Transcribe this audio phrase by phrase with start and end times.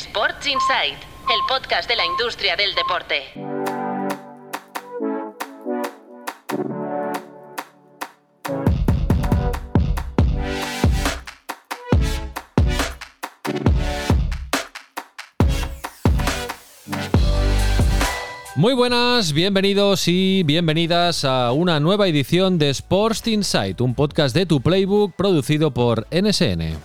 [0.00, 3.22] Sports Insight, el podcast de la industria del deporte.
[18.56, 24.46] Muy buenas, bienvenidos y bienvenidas a una nueva edición de Sports Insight, un podcast de
[24.46, 26.78] tu Playbook producido por NSN.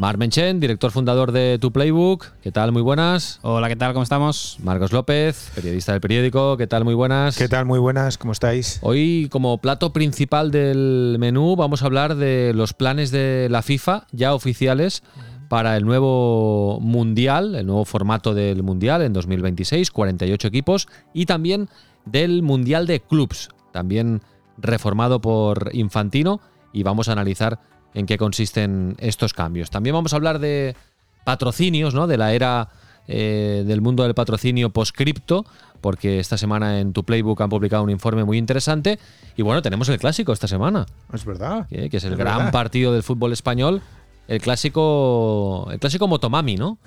[0.00, 2.28] Mar Menchen, director fundador de Tu Playbook.
[2.40, 2.72] ¿Qué tal?
[2.72, 3.38] Muy buenas.
[3.42, 3.92] Hola, ¿qué tal?
[3.92, 4.56] ¿Cómo estamos?
[4.62, 6.56] Marcos López, periodista del periódico.
[6.56, 6.84] ¿Qué tal?
[6.84, 7.36] Muy buenas.
[7.36, 7.66] ¿Qué tal?
[7.66, 8.16] Muy buenas.
[8.16, 8.78] ¿Cómo estáis?
[8.80, 14.06] Hoy, como plato principal del menú, vamos a hablar de los planes de la FIFA
[14.10, 15.02] ya oficiales
[15.50, 21.68] para el nuevo Mundial, el nuevo formato del Mundial en 2026, 48 equipos, y también
[22.06, 24.22] del Mundial de Clubs, también
[24.56, 26.40] reformado por Infantino,
[26.72, 27.60] y vamos a analizar
[27.94, 29.70] en qué consisten estos cambios.
[29.70, 30.76] También vamos a hablar de
[31.24, 32.06] patrocinios, ¿no?
[32.06, 32.68] De la era
[33.08, 35.44] eh, del mundo del patrocinio post-cripto,
[35.80, 38.98] porque esta semana en tu Playbook han publicado un informe muy interesante.
[39.36, 40.86] Y bueno, tenemos el clásico esta semana.
[41.12, 41.66] Es verdad.
[41.68, 42.52] Que, que es el gran verdad.
[42.52, 43.82] partido del fútbol español.
[44.28, 45.68] El clásico.
[45.72, 46.78] El clásico Motomami, ¿no?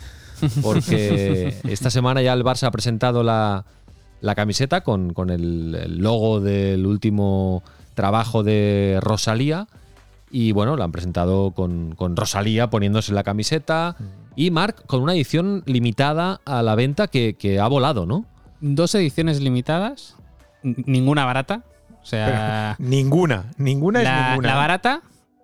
[0.62, 3.66] Porque esta semana ya el Barça ha presentado la,
[4.22, 7.64] la camiseta con, con el, el logo del último
[7.96, 9.68] trabajo de Rosalía.
[10.36, 13.95] Y bueno, la han presentado con, con, Rosalía poniéndose la camiseta.
[14.36, 18.25] Y Marc con una edición limitada a la venta que, que ha volado, ¿no?
[18.59, 20.17] Dos ediciones limitadas,
[20.64, 21.62] ninguna barata.
[22.02, 22.75] O sea.
[22.80, 24.48] Pero, ninguna, ninguna la, es ninguna.
[24.48, 25.02] La barata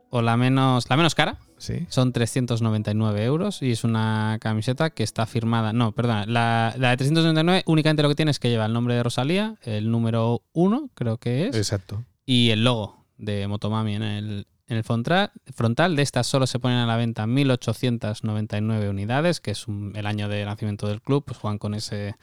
[0.09, 1.37] o la menos, la menos cara.
[1.59, 1.85] Sí.
[1.89, 5.71] Son 399 euros y es una camiseta que está firmada.
[5.71, 6.33] No, perdón.
[6.33, 9.53] La, la, de 399 únicamente lo que tiene es que lleva el nombre de Rosalía,
[9.61, 11.55] el número 1, creo que es.
[11.55, 12.05] Exacto.
[12.25, 16.59] Y el logo de Motomami en el, en el frontal, frontal de estas solo se
[16.59, 21.23] ponen a la venta 1.899 unidades, que es un, el año de nacimiento del club,
[21.25, 22.15] pues juegan con, ese,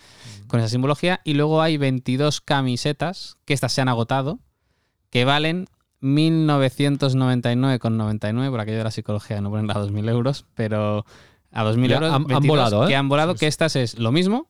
[0.47, 1.21] con esa simbología.
[1.25, 4.39] Y luego hay 22 camisetas, que estas se han agotado,
[5.11, 5.67] que valen
[6.03, 11.05] 1.999,99 por aquello de la psicología no ponerla a 2.000 euros, pero
[11.51, 12.89] a 2.000 euros han, han, volado, ¿eh?
[12.89, 14.47] que han volado, que estas es lo mismo,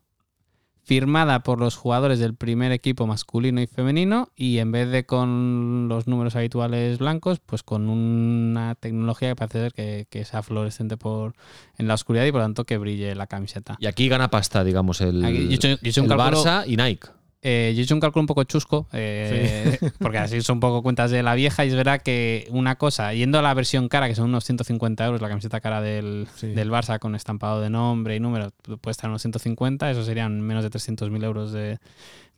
[0.87, 5.89] firmada por los jugadores del primer equipo masculino y femenino y en vez de con
[5.89, 10.97] los números habituales blancos, pues con una tecnología que parece ser que, que sea fluorescente
[10.97, 11.35] por,
[11.77, 13.77] en la oscuridad y por lo tanto que brille la camiseta.
[13.81, 16.17] Y aquí gana pasta, digamos, el, aquí, yo he hecho, yo he hecho el un
[16.17, 17.09] cálculo, Barça y Nike.
[17.49, 19.87] Eh, yo he hecho un cálculo un poco chusco, eh, sí.
[20.01, 23.15] porque así son un poco cuentas de la vieja y es verdad que una cosa,
[23.15, 26.49] yendo a la versión cara, que son unos 150 euros, la camiseta cara del, sí.
[26.49, 30.65] del Barça con estampado de nombre y número, puede estar unos 150, eso serían menos
[30.65, 31.79] de 300.000 euros de,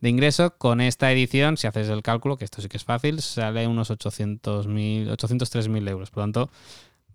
[0.03, 0.59] de, ingreso.
[0.59, 3.91] Con esta edición, si haces el cálculo, que esto sí que es fácil, sale unos
[3.91, 6.11] 800.000, 803.000 euros.
[6.11, 6.51] Por lo tanto,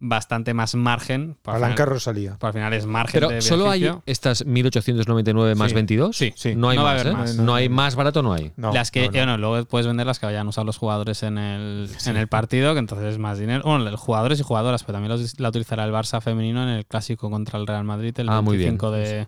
[0.04, 1.38] bastante más margen.
[1.42, 2.36] Palanca Rosalía.
[2.38, 3.14] Por al final es margen.
[3.14, 4.04] Pero de solo beneficio.
[4.06, 5.76] hay estas 1899 más sí.
[5.76, 6.16] 22.
[6.16, 6.56] Sí, sí.
[6.56, 7.12] No hay no más, ¿eh?
[7.12, 7.36] más.
[7.38, 8.52] No, no, hay más barato, no hay.
[8.58, 11.24] No, las que, no, bueno, luego puedes vender las que vayan a usar los jugadores
[11.24, 12.10] en el, sí.
[12.10, 13.64] en el partido, que entonces es más dinero.
[13.64, 16.86] Bueno, los jugadores y jugadoras, pero también los, la utilizará el Barça femenino en el
[16.86, 19.28] clásico contra el Real Madrid el ah, 25 de,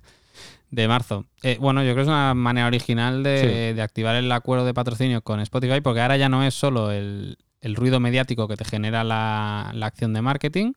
[0.72, 1.26] de marzo.
[1.42, 4.74] Eh, bueno, yo creo que es una manera original de, de activar el acuerdo de
[4.74, 8.64] patrocinio con Spotify, porque ahora ya no es solo el, el ruido mediático que te
[8.64, 10.74] genera la, la acción de marketing,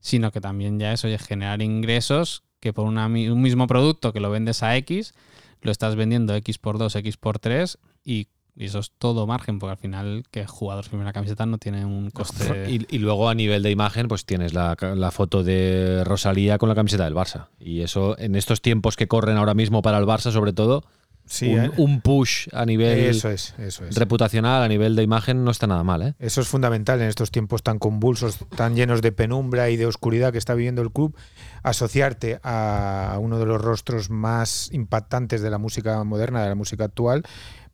[0.00, 4.18] sino que también ya es oye, generar ingresos que por una, un mismo producto que
[4.18, 5.14] lo vendes a X,
[5.60, 9.60] lo estás vendiendo X por 2, X por 3 y, y eso es todo margen,
[9.60, 12.68] porque al final que el jugador firme la camiseta no tiene un coste.
[12.68, 16.68] Y, y luego a nivel de imagen, pues tienes la, la, foto de Rosalía con
[16.68, 17.46] la camiseta del Barça.
[17.60, 20.82] Y eso en estos tiempos que corren ahora mismo para el Barça, sobre todo,
[21.26, 21.70] Sí, un, ¿eh?
[21.78, 23.96] un, push a nivel eso es, eso es.
[23.96, 26.02] reputacional, a nivel de imagen, no está nada mal.
[26.02, 26.14] ¿eh?
[26.18, 30.32] Eso es fundamental en estos tiempos tan convulsos, tan llenos de penumbra y de oscuridad
[30.32, 31.16] que está viviendo el club.
[31.62, 36.84] Asociarte a uno de los rostros más impactantes de la música moderna, de la música
[36.84, 37.22] actual,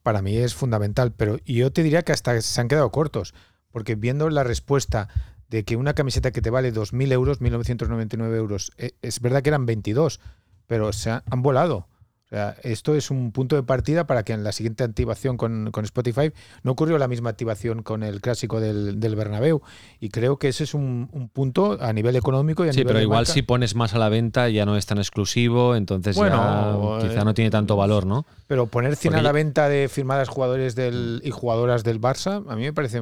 [0.01, 1.11] para mí es fundamental.
[1.11, 3.33] Pero yo te diría que hasta se han quedado cortos,
[3.71, 5.09] porque viendo la respuesta
[5.49, 9.49] de que una camiseta que te vale 2.000 euros, 1.999 euros, eh, es verdad que
[9.49, 10.21] eran 22,
[10.65, 11.89] pero se han volado.
[12.31, 15.69] O sea, esto es un punto de partida para que en la siguiente activación con,
[15.71, 16.31] con Spotify
[16.63, 19.61] no ocurrió la misma activación con el clásico del, del Bernabéu.
[19.99, 22.87] Y creo que ese es un, un, punto a nivel económico y a sí, nivel
[22.87, 23.33] pero de igual marca.
[23.33, 27.25] si pones más a la venta ya no es tan exclusivo, entonces bueno, ya quizá
[27.25, 28.25] no tiene tanto valor, ¿no?
[28.47, 32.45] Pero poner 100 Porque a la venta de firmadas jugadores del, y jugadoras del Barça
[32.47, 32.99] a mí me parece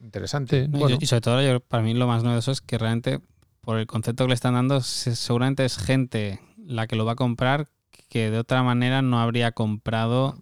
[0.00, 0.66] interesante.
[0.66, 0.96] Sí, bueno.
[1.00, 3.18] y, y, sobre todo yo, para mí lo más novedoso es que realmente
[3.62, 7.16] por el concepto que le están dando seguramente es gente la que lo va a
[7.16, 7.66] comprar
[8.10, 10.36] que de otra manera no habría comprado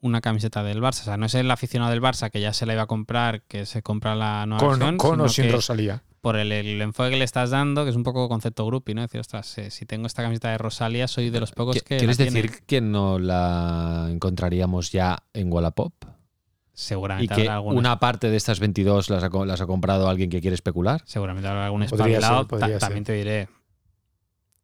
[0.00, 1.00] una camiseta del Barça.
[1.00, 3.42] O sea, no es el aficionado del Barça que ya se la iba a comprar,
[3.42, 4.96] que se compra la nueva con, versión.
[4.98, 6.02] Con o sin que, Rosalía.
[6.20, 9.00] por el, el enfoque que le estás dando, que es un poco concepto groupie, ¿no?
[9.00, 11.96] Decir, ostras, eh, si tengo esta camiseta de Rosalia, soy de los pocos que.
[11.96, 12.42] ¿Quieres la tiene.
[12.42, 15.94] decir que no la encontraríamos ya en Wallapop?
[16.04, 20.08] Y Seguramente que habrá algún, una parte de estas 22 las ha, las ha comprado
[20.08, 21.02] alguien que quiere especular.
[21.06, 22.38] seguramente habrá algún espabilado.
[22.40, 22.78] ser, podría Ta- ser.
[22.80, 23.48] También te diré,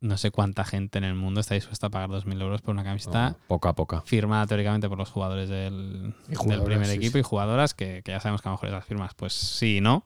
[0.00, 2.84] no sé cuánta gente en el mundo está dispuesta a pagar 2.000 euros por una
[2.84, 4.00] camiseta No, poco a poco.
[4.02, 6.14] firmada teóricamente por los jugadores del,
[6.64, 7.18] primer sí, equipo sí.
[7.18, 9.80] y jugadoras, que, que ya sabemos que a lo mejor esas firmas, pues sí y
[9.80, 10.04] no.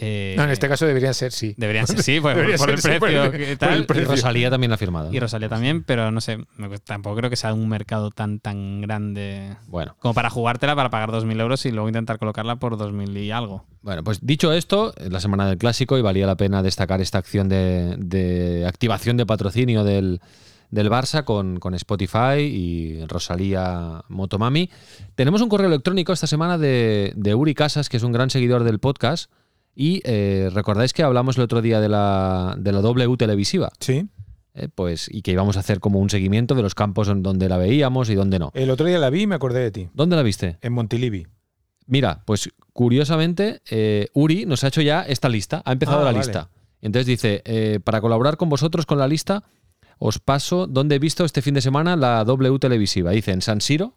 [0.00, 1.54] Eh, No, en este caso deberían ser sí.
[1.56, 3.58] Deberían ser sí, por, Debería por el ser sí, por precio el- que por el
[3.58, 3.80] tal.
[3.80, 4.08] Y precio.
[4.10, 5.12] Rosalía también la ha firmado.
[5.12, 8.80] Y Rosalía también, pero no sé, cuesta- tampoco creo que sea un mercado tan tan
[8.80, 13.16] grande Bueno, como para jugártela para pagar 2.000 euros y luego intentar colocarla por 2.000
[13.18, 13.64] y algo.
[13.82, 17.18] bueno, pues dicho esto, es la semana del clásico y valía la pena destacar esta
[17.18, 20.20] acción de, de activación de patrocinio del,
[20.70, 24.70] del Barça con, con Spotify y Rosalía Motomami.
[25.14, 28.64] Tenemos un correo electrónico esta semana de, de Uri Casas, que es un gran seguidor
[28.64, 29.30] del podcast.
[29.74, 34.06] Y eh, recordáis que hablamos el otro día de la, de la W televisiva, Sí.
[34.54, 37.48] eh, pues, y que íbamos a hacer como un seguimiento de los campos en donde
[37.48, 38.50] la veíamos y donde no.
[38.54, 39.88] El otro día la vi y me acordé de ti.
[39.94, 40.58] ¿Dónde la viste?
[40.62, 41.26] En Montilivi.
[41.86, 46.12] Mira, pues curiosamente, eh, Uri nos ha hecho ya esta lista, ha empezado Ah, la
[46.12, 46.18] vale.
[46.18, 46.50] lista.
[46.80, 49.42] Entonces dice, eh, para colaborar con vosotros con la lista,
[49.98, 53.10] os paso dónde he visto este fin de semana la W televisiva.
[53.10, 53.96] Dice en San Siro,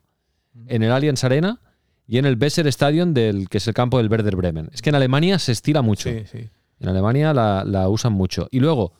[0.67, 1.59] en el Allianz Arena
[2.07, 4.69] y en el Besser Stadion, del, que es el campo del Werder Bremen.
[4.73, 6.09] Es que en Alemania se estila mucho.
[6.09, 6.49] Sí, sí.
[6.79, 8.47] En Alemania la, la usan mucho.
[8.51, 8.93] Y luego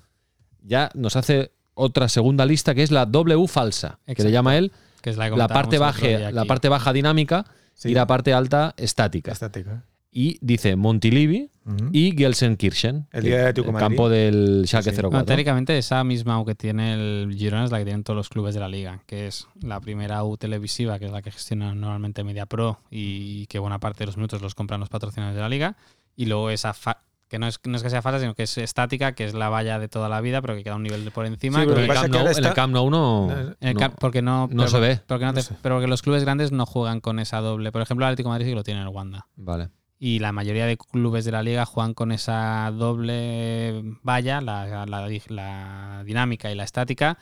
[0.62, 4.71] ya nos hace otra segunda lista que es la W falsa, que le llama él
[5.01, 7.45] Que es la, parte, día la parte baja dinámica
[7.75, 7.89] Sí.
[7.89, 9.31] y la parte alta estática.
[9.31, 9.83] Estática.
[10.12, 11.89] Y dice Montilivi Ujú.
[11.92, 13.77] y Gelsenkirchen, El día de Madrid.
[13.77, 14.95] campo del Schalke Sí.
[14.95, 15.09] 04.
[15.12, 18.30] Bueno, teóricamente esa misma U que tiene el Girona es la que tienen todos los
[18.30, 21.75] clubes de la liga, que es la primera U televisiva, que es la que gestiona
[21.75, 25.42] normalmente Media Pro y que buena parte de los minutos los compran los patrocinadores de
[25.42, 25.75] la liga,
[26.15, 28.57] y luego esa fa- que no es, no es que sea falsa, sino que es
[28.57, 31.12] estática, que es la valla de toda la vida, pero que queda un nivel de
[31.12, 31.59] por encima.
[31.59, 33.95] Sí, Pero el Camp Nou- en el Camp Nou no, No, en el no- camp-
[34.00, 35.01] porque no, no pero- se ve.
[35.06, 37.74] porque no te- No pero que los clubes grandes no juegan con esa doble.
[37.74, 39.27] Por ejemplo, el Atlético de Madrid sí que lo tiene en el Wanda.
[39.36, 39.68] Vale.
[40.00, 45.08] Y la mayoría de clubes de la liga juegan con esa doble valla, la, la-
[45.30, 47.18] la dinámica y la estática,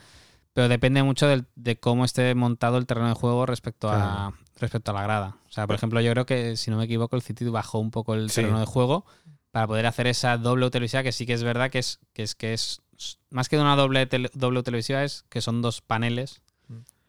[0.54, 4.92] pero depende mucho del- de cómo esté montado el terreno de juego respecto a, respecto
[4.92, 5.38] a la grada.
[5.48, 7.92] O sea, por ejemplo, yo creo que, si no me equivoco, el City bajó un
[7.92, 8.36] poco el Sí.
[8.42, 9.06] terreno de juego
[9.52, 12.36] para poder hacer esa doble televisiva, que sí que es verdad que es, que es,
[12.36, 12.82] que es
[13.30, 16.42] más que de una doble, tele- doble televisiva, es que son dos paneles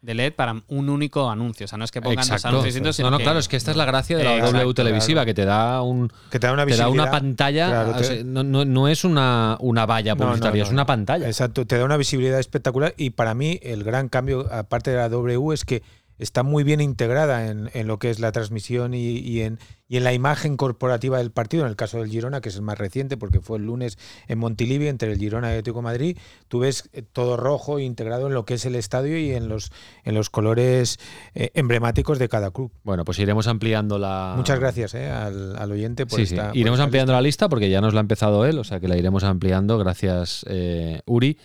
[0.07, 1.65] de LED para un único anuncio.
[1.65, 2.47] O sea, no es que pongan dos Exacto.
[2.47, 4.35] anuncios distintos, sino No, no, que- claro, es que esta es la gracia de la
[4.37, 5.25] Exacto, W televisiva, claro.
[5.27, 8.03] que te da un Que te da una te da una pantalla, Claro, o te-
[8.05, 11.27] sea, no, no- no es una, una valla No, no, publicitaria, no, es una pantalla.
[11.27, 15.09] Exacto, te da una visibilidad espectacular y para mí el gran cambio, aparte de la
[15.09, 15.83] W, es que
[16.19, 19.97] está muy bien integrada en, en lo que es la transmisión y, y en, y
[19.97, 21.63] en la imagen corporativa del partido.
[21.63, 23.97] En el caso del Girona, que es el más reciente, porque fue el lunes
[24.27, 26.17] en Montilivi, entre el Girona y el Atlético de Madrid,
[26.47, 29.71] tú ves eh, todo rojo integrado en lo que es el estadio y en los,
[30.03, 30.99] en los colores
[31.35, 32.71] eh, emblemáticos de cada club.
[32.83, 34.33] Bueno, pues iremos ampliando la.
[34.35, 36.35] Muchas gracias eh, al, al oyente por Sí, sí.
[36.35, 36.49] esta.
[36.49, 38.79] por Iremos esta ampliando la lista porque ya nos la ha empezado él, o sea
[38.79, 39.77] que la iremos ampliando.
[39.77, 41.37] Gracias, eh, Uri.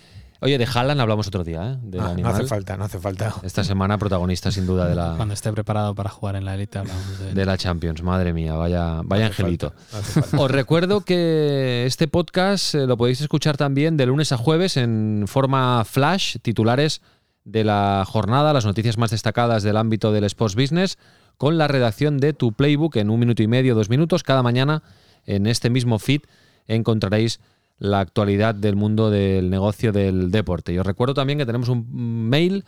[0.43, 1.77] Oye, de Haaland hablamos otro día, ¿eh?
[1.81, 2.35] Del Ah, no animal.
[2.35, 3.33] hace falta, no hace falta.
[3.43, 6.79] Esta semana protagonista sin duda de la, Cuando esté preparado para jugar en la élite
[6.79, 8.01] hablamos de de la Champions.
[8.03, 9.73] Madre mía, vaya, vaya No angelito.
[9.89, 10.41] falta, no.
[10.43, 15.25] Os recuerdo que este podcast eh, lo podéis escuchar también de lunes a jueves en
[15.27, 17.01] forma flash, titulares
[17.45, 20.97] de la jornada, las noticias más destacadas del ámbito del sports business,
[21.37, 24.23] con la redacción de tu playbook en un minuto y medio, dos minutos.
[24.23, 24.83] Cada mañana
[25.25, 26.21] en este mismo feed
[26.67, 27.39] encontraréis
[27.77, 30.71] la actualidad del mundo del negocio del deporte.
[30.73, 32.65] Y os recuerdo también que tenemos un mail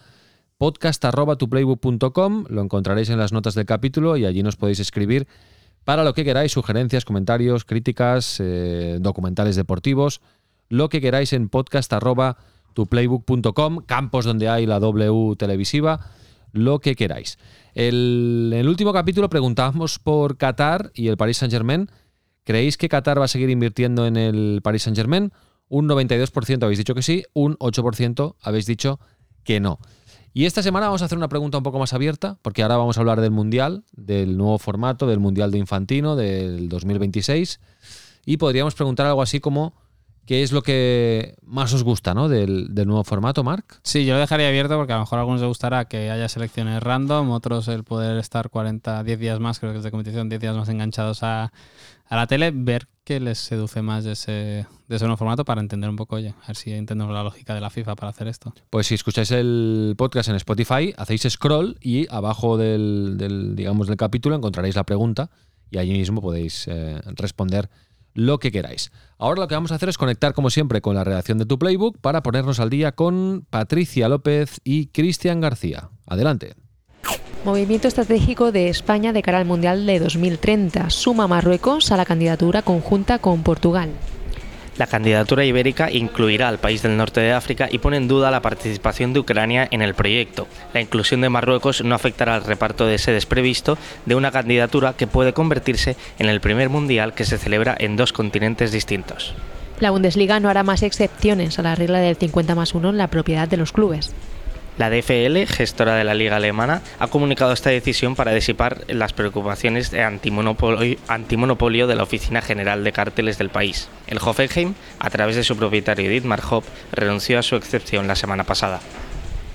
[0.57, 5.27] podcast.tuplaybook.com, lo encontraréis en las notas del capítulo y allí nos podéis escribir
[5.83, 10.21] para lo que queráis, sugerencias, comentarios, críticas, eh, documentales deportivos,
[10.67, 15.99] lo que queráis en podcast.tuplaybook.com, campos donde hay la W televisiva,
[16.51, 17.37] lo que queráis.
[17.75, 21.89] El, en el último capítulo preguntábamos por Qatar y el Paris Saint-Germain.
[22.45, 25.33] ¿Creéis que Qatar va a seguir invirtiendo en el Paris Saint-Germain?
[25.67, 28.99] Un 92% habéis dicho que sí, un 8% habéis dicho
[29.43, 29.79] que no.
[30.31, 32.97] Y esta semana vamos a hacer una pregunta un poco más abierta, porque ahora vamos
[32.97, 37.59] a hablar del Mundial, del nuevo formato, del Mundial de Infantino, del 2026.
[38.25, 39.73] Y podríamos preguntar algo así como,
[40.25, 42.27] ¿qué es lo que más os gusta ¿no?
[42.27, 43.79] del, nuevo formato, Marc?
[43.81, 46.27] Sí, yo lo dejaría abierto porque a lo mejor a algunos les gustará que haya
[46.27, 50.27] selecciones random, otros el poder estar 40, 10 días más, creo que es de competición,
[50.29, 51.53] 10 días más enganchados a,
[52.07, 55.61] a la tele, ver qué les seduce más de ese, de ese nuevo formato para
[55.61, 58.27] entender un poco, oye, a ver si entendemos la lógica de la FIFA para hacer
[58.27, 58.53] esto.
[58.69, 63.97] Pues si escucháis el podcast en Spotify, hacéis scroll y abajo del, del, digamos, del
[63.97, 65.29] capítulo encontraréis la pregunta
[65.69, 67.69] y allí mismo podéis eh, responder
[68.13, 68.91] lo que queráis.
[69.17, 71.59] Ahora lo que vamos a hacer es conectar, como siempre, con la redacción de tu
[71.59, 75.89] playbook para ponernos al día con Patricia López y Cristian García.
[76.07, 76.55] Adelante.
[77.45, 80.89] Movimiento estratégico de España de cara al Mundial de 2030.
[80.89, 83.91] Suma Marruecos a la candidatura conjunta con Portugal.
[84.79, 88.41] La candidatura ibérica incluirá al país del norte de África y pone en duda la
[88.41, 90.47] participación de Ucrania en el proyecto.
[90.73, 95.05] La inclusión de Marruecos no afectará al reparto de sedes previsto de una candidatura que
[95.05, 99.35] puede convertirse en el primer mundial que se celebra en dos continentes distintos.
[99.79, 103.09] La Bundesliga no hará más excepciones a la regla del 50 más 1 en la
[103.09, 104.15] propiedad de los clubes.
[104.77, 109.89] La DFL, gestora de la liga alemana, ha comunicado esta decisión para disipar las preocupaciones
[109.89, 113.87] de antimonopolio, antimonopolio de la Oficina General de Cárteles del país.
[114.07, 118.43] El Hoffenheim, a través de su propietario Dietmar Hopp, renunció a su excepción la semana
[118.43, 118.81] pasada.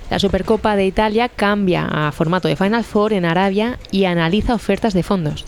[0.09, 4.93] La Supercopa de Italia cambia a formato de Final Four en Arabia y analiza ofertas
[4.95, 5.45] de fondos.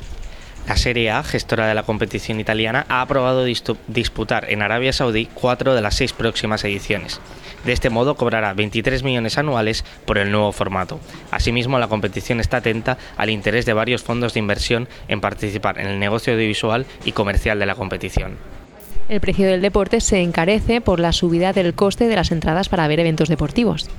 [0.67, 5.73] La Serie A, gestora de la competición italiana, ha aprobado disputar en Arabia Saudí cuatro
[5.75, 7.19] de las seis próximas ediciones.
[7.63, 10.99] De este modo cobrará 23 millones anuales por el nuevo formato.
[11.31, 15.87] Asimismo, la competición está atenta al interés de varios fondos de inversión en participar en
[15.87, 18.37] el negocio audiovisual y comercial de la competición.
[19.09, 22.87] El precio del deporte se encarece por la subida del coste de las entradas para
[22.87, 23.89] ver eventos deportivos.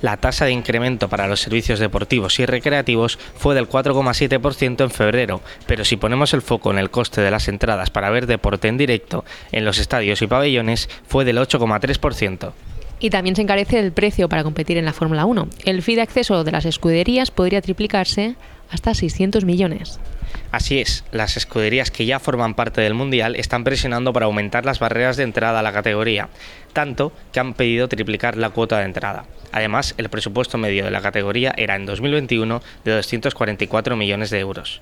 [0.00, 5.40] La tasa de incremento para los servicios deportivos y recreativos fue del 4,7% en febrero,
[5.66, 8.78] pero si ponemos el foco en el coste de las entradas para ver deporte en
[8.78, 12.52] directo en los estadios y pabellones, fue del 8,3%.
[13.00, 15.48] Y también se encarece el precio para competir en la Fórmula 1.
[15.64, 18.34] El fee de acceso de las escuderías podría triplicarse
[18.70, 20.00] hasta 600 millones.
[20.50, 24.78] Así es, las escuderías que ya forman parte del Mundial están presionando para aumentar las
[24.78, 26.28] barreras de entrada a la categoría,
[26.72, 29.24] tanto que han pedido triplicar la cuota de entrada.
[29.52, 34.80] Además, el presupuesto medio de la categoría era en 2021 de 244 millones de euros.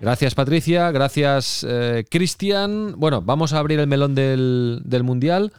[0.00, 2.94] Gracias Patricia, gracias eh, Cristian.
[2.96, 5.52] Bueno, vamos a abrir el melón del, del Mundial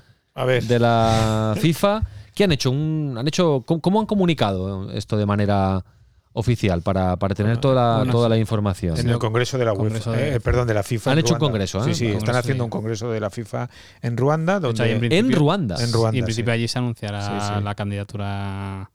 [0.46, 2.04] de la FIFA.
[2.34, 2.72] ¿Qué han hecho?
[2.72, 5.84] Un, han hecho ¿Cómo han comunicado esto de manera
[6.34, 8.98] oficial para, tener toda la, toda la información?
[8.98, 11.12] En el Congreso de la UEFA, eh, perdón, de la FIFA.
[11.12, 11.94] Han hecho un congreso, ¿eh?
[11.94, 13.70] Sí, sí, están haciendo un congreso de la FIFA
[14.02, 14.60] en Ruanda.
[14.60, 15.76] Donde, en, Ruanda.
[15.84, 16.16] En Ruanda.
[16.16, 18.90] Y en principio allí se anunciará la candidatura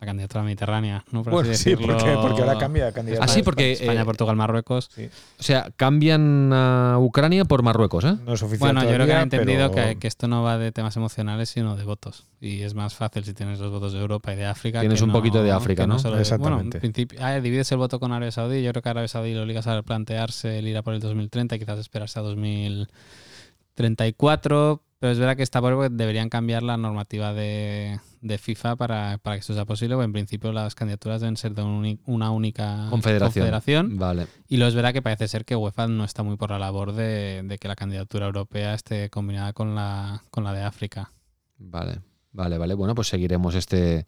[0.00, 1.22] la candidatura mediterránea, ¿no?
[1.52, 3.24] sí, porque, ahora cambia la candidatura.
[3.24, 4.90] Así, porque España, eh, Portugal, Marruecos.
[5.38, 8.16] O sea, cambian a Ucrania por Marruecos, ¿eh?
[8.24, 10.96] No es oficial bueno, yo creo que han entendido que, esto no va de temas
[10.96, 12.24] emocionales, sino de votos.
[12.40, 14.80] Y es más fácil si tienes los votos de Europa y de África.
[14.80, 15.96] Tienes un poquito de África, ¿no?
[15.96, 16.38] Exactamente.
[16.38, 18.62] bueno, en principio, ah, divides el voto con Arabia Saudí.
[18.62, 21.56] Yo creo que Arabia Saudí lo obligas a plantearse el ir a por el 2030
[21.56, 27.32] y quizás esperarse a 2034 pero es verdad que está por deberían cambiar la normativa
[27.32, 27.98] de,
[28.38, 32.88] FIFA para, que esto sea posible, en principio las candidaturas deben ser de una única
[32.90, 33.98] confederación.
[33.98, 34.26] Vale.
[34.48, 36.92] Y lo es verdad que parece ser que UEFA no está muy por la labor
[36.92, 41.12] de, que la candidatura europea esté combinada con la, con la de África.
[41.58, 42.00] Vale,
[42.32, 42.74] vale, vale.
[42.74, 44.06] Bueno, pues seguiremos este,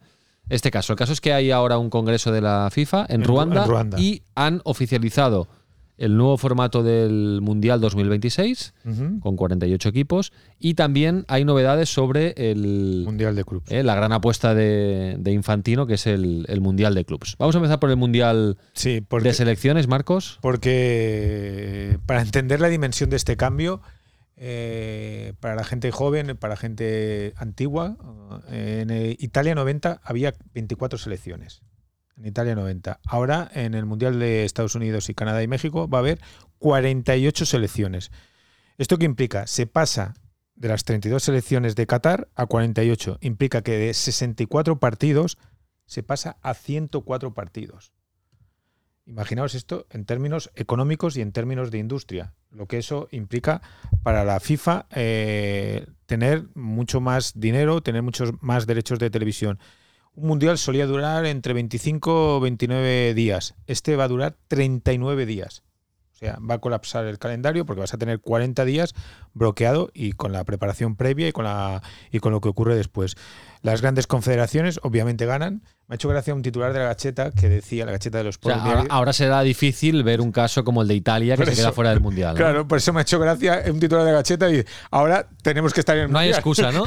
[0.49, 0.93] este caso.
[0.93, 4.61] El caso es que hay ahora un congreso de la FIFA en, Ruanda, y han
[4.65, 5.49] oficializado
[5.99, 8.75] el nuevo formato del Mundial 2026
[9.21, 13.71] con 48 equipos y también hay novedades sobre el Mundial de Clubs.
[13.71, 17.37] Eh, la gran apuesta de, Infantino que es el, Mundial de Clubs.
[17.39, 20.39] Vamos a empezar por el Mundial de selecciones, Marcos.
[20.41, 23.81] Porque para entender la dimensión de este cambio,
[24.37, 27.97] eh, para la gente joven, para la gente antigua,
[28.51, 31.63] eh, en Italia 90 había 24 selecciones.
[32.17, 33.01] En Italia 90.
[33.07, 36.21] Ahora en el Mundial de Estados Unidos y Canadá y México va a haber
[36.59, 38.11] 48 selecciones.
[38.79, 39.47] ¿Esto qué implica?
[39.47, 40.15] Se pasa
[40.55, 43.19] de las 32 selecciones de Qatar a 48.
[43.21, 45.39] Implica que de 64 partidos
[45.87, 47.93] se pasa a 104 partidos.
[49.05, 53.61] Imaginaos esto en términos económicos y en términos de industria, lo que eso implica
[54.05, 59.59] para la FIFA eh, tener mucho más dinero, tener muchos más derechos de televisión
[60.15, 63.55] un mundial solía durar entre 25 o 29 días.
[63.67, 65.63] Este va a durar 39 días.
[66.13, 68.95] O sea, va a colapsar el calendario porque vas a tener 40 días
[69.33, 73.17] bloqueado y con la preparación previa y con, la, y con lo que ocurre después.
[73.63, 75.63] Las grandes confederaciones obviamente ganan.
[75.87, 78.39] Me ha hecho gracia un titular de la gacheta que decía, la gacheta de los
[78.39, 78.87] pueblos.
[78.91, 82.01] ahora, será difícil ver un caso como el de Italia que se queda fuera del
[82.01, 82.35] Mundial.
[82.35, 85.73] Claro, por eso me ha hecho gracia un titular de la gacheta y ahora tenemos
[85.73, 86.31] que estar en el no Mundial.
[86.31, 86.87] No hay excusa, ¿no?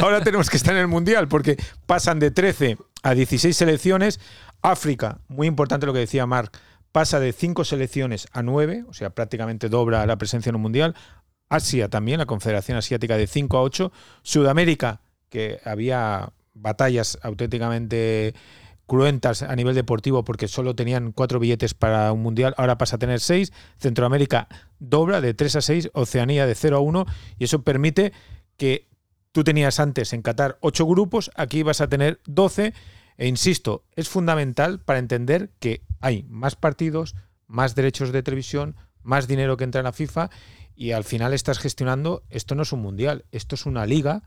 [0.02, 4.18] ahora tenemos que estar en el Mundial porque pasan de 13 a 16 selecciones.
[4.62, 6.58] África, muy importante lo que decía Marc,
[6.92, 10.94] pasa de 5 selecciones a 9, o sea, prácticamente dobla la presencia en un Mundial.
[11.50, 13.92] Asia también, la Confederación Asiática de 5 a 8.
[14.22, 18.34] Sudamérica que había batallas auténticamente
[18.86, 22.98] cruentas a nivel deportivo porque solo tenían cuatro billetes para un mundial, ahora pasa a
[22.98, 23.52] tener seis.
[23.78, 27.06] Centroamérica dobla de 3 a 6, Oceanía de 0 a 1
[27.38, 28.12] y eso permite
[28.56, 28.88] que
[29.32, 32.72] tú tenías antes en Qatar ocho grupos, aquí vas a tener 12
[33.18, 37.14] e insisto, es fundamental para entender que hay más partidos,
[37.46, 40.30] más derechos de televisión, más dinero que entra en la FIFA
[40.74, 44.22] y al final estás gestionando, esto no es un mundial, esto es una liga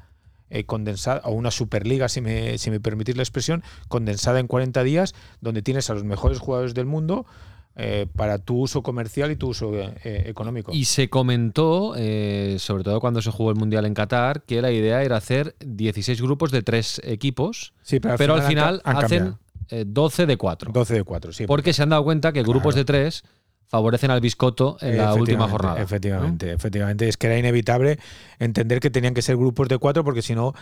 [0.50, 4.84] eh, condensada, o una superliga, si me, si me permitís la expresión, condensada en 40
[4.84, 7.26] días, donde tienes a los mejores jugadores del mundo
[7.76, 10.72] eh, para tu uso comercial y tu uso eh, económico.
[10.74, 11.94] Y se comentó,
[12.58, 16.22] sobre todo cuando se jugó el Mundial en Qatar, que la idea era hacer 16
[16.22, 19.86] grupos de tres equipos, sí, pero al final, han han hacen cambiado.
[19.86, 20.72] 12 de 4.
[20.72, 21.46] 12 de 4, sí.
[21.46, 23.24] Porque se han dado cuenta que grupos de tres
[23.70, 25.82] favorecen al biscotto en la última jornada.
[25.82, 27.08] Efectivamente, efectivamente.
[27.08, 27.98] Es que era inevitable
[28.40, 30.54] entender que tenían que ser grupos de cuatro porque si no,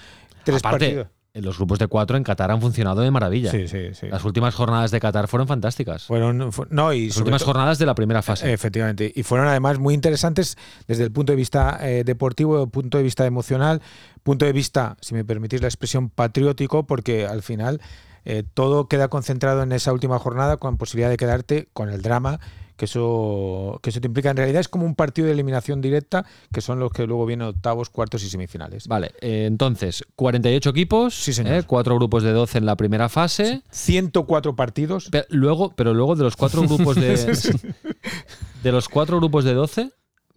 [0.43, 1.07] tres Aparte, partidos.
[1.33, 3.49] en los grupos de cuatro en Qatar han funcionado de maravilla.
[3.51, 4.07] Sí, sí, sí.
[4.07, 6.03] Las últimas jornadas de Qatar fueron fantásticas.
[6.03, 8.51] Fueron, fu- no, y Las últimas jornadas de la primera fase.
[8.51, 9.11] Efectivamente.
[9.15, 13.25] Y fueron además muy interesantes desde el punto de vista eh, deportivo, punto de vista
[13.25, 13.81] emocional,
[14.23, 17.79] punto de vista, si me permitís la expresión, patriótico, porque al final
[18.25, 22.41] eh, todo queda concentrado en esa última jornada con posibilidad de quedarte con el drama
[22.77, 24.29] que eso, que eso te implica.
[24.29, 27.47] En realidad es como un partido de eliminación directa, que son los que luego vienen
[27.47, 28.87] octavos, cuartos y semifinales.
[28.87, 31.53] Vale, eh, entonces, 48 equipos, Sí, señor.
[31.53, 33.63] eh, cuatro grupos de 12 en la primera fase.
[33.71, 35.09] 104 partidos.
[35.11, 37.17] Pero luego, pero luego de los cuatro grupos de.
[38.63, 39.91] de los cuatro grupos de 12,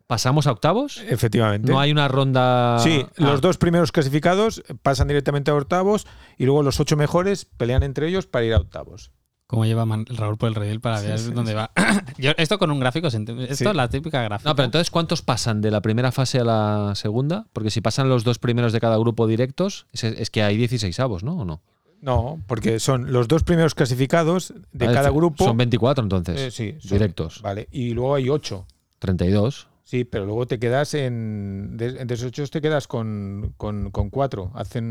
[0.06, 1.02] pasamos a octavos.
[1.08, 1.70] Efectivamente.
[1.70, 2.78] No hay una ronda.
[2.80, 6.06] Sí, Ah, los dos primeros clasificados pasan directamente a octavos
[6.38, 9.12] y luego los ocho mejores pelean entre ellos para ir a octavos.
[9.50, 11.72] Cómo lleva Raúl por el redil para ver sí, dónde va.
[12.18, 13.18] Yo, esto con un gráfico, esto
[13.52, 13.64] Sí.
[13.66, 14.48] es la típica gráfica.
[14.48, 17.46] No, pero entonces, ¿cuántos pasan de la primera fase a la segunda?
[17.52, 21.00] Porque si pasan los dos primeros de cada grupo directos, es, es que hay 16
[21.00, 21.38] avos, ¿no?
[21.38, 21.62] ¿O no?
[22.00, 25.42] No, porque son los dos primeros clasificados de Vale, cada grupo.
[25.44, 26.40] Son 24 entonces.
[26.40, 27.42] Eh, sí, son- directos.
[27.42, 28.68] Vale, y luego hay ocho.
[29.00, 29.66] 32.
[29.82, 31.76] Sí, pero luego te quedas en.
[31.76, 34.52] De, de esos ocho te quedas con, con, con cuatro.
[34.54, 34.84] Hacen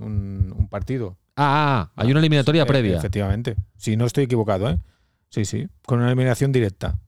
[0.00, 1.18] un, un partido.
[1.36, 2.96] Ah, ah, hay una eliminatoria Eh, previa.
[2.96, 3.56] Efectivamente.
[3.76, 4.78] Si no estoy equivocado, ¿eh?
[5.28, 5.68] Sí, sí.
[5.86, 6.98] Con una eliminación directa.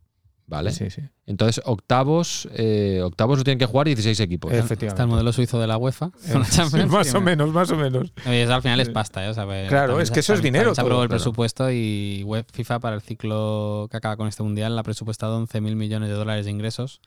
[0.47, 0.71] Vale.
[0.73, 1.03] Sí, sí.
[1.27, 4.51] Entonces, octavos, eh, octavos lo tienen que jugar 16 equipos.
[4.51, 4.87] Efectivamente.
[4.87, 6.07] Está el modelo suizo de la UEFA.
[6.27, 8.13] Eh, con la Champions, más o me- menos, más o menos.
[8.25, 9.29] Y eso al final es pasta, ¿eh?
[9.29, 11.19] O sea, pues, Claro, es que eso es dinero Se aprobó el claro.
[11.21, 15.39] presupuesto y web FIFA para el ciclo que acaba con este mundial la ha presupuestado
[15.47, 17.03] 11.000 millones de dólares de ingresos,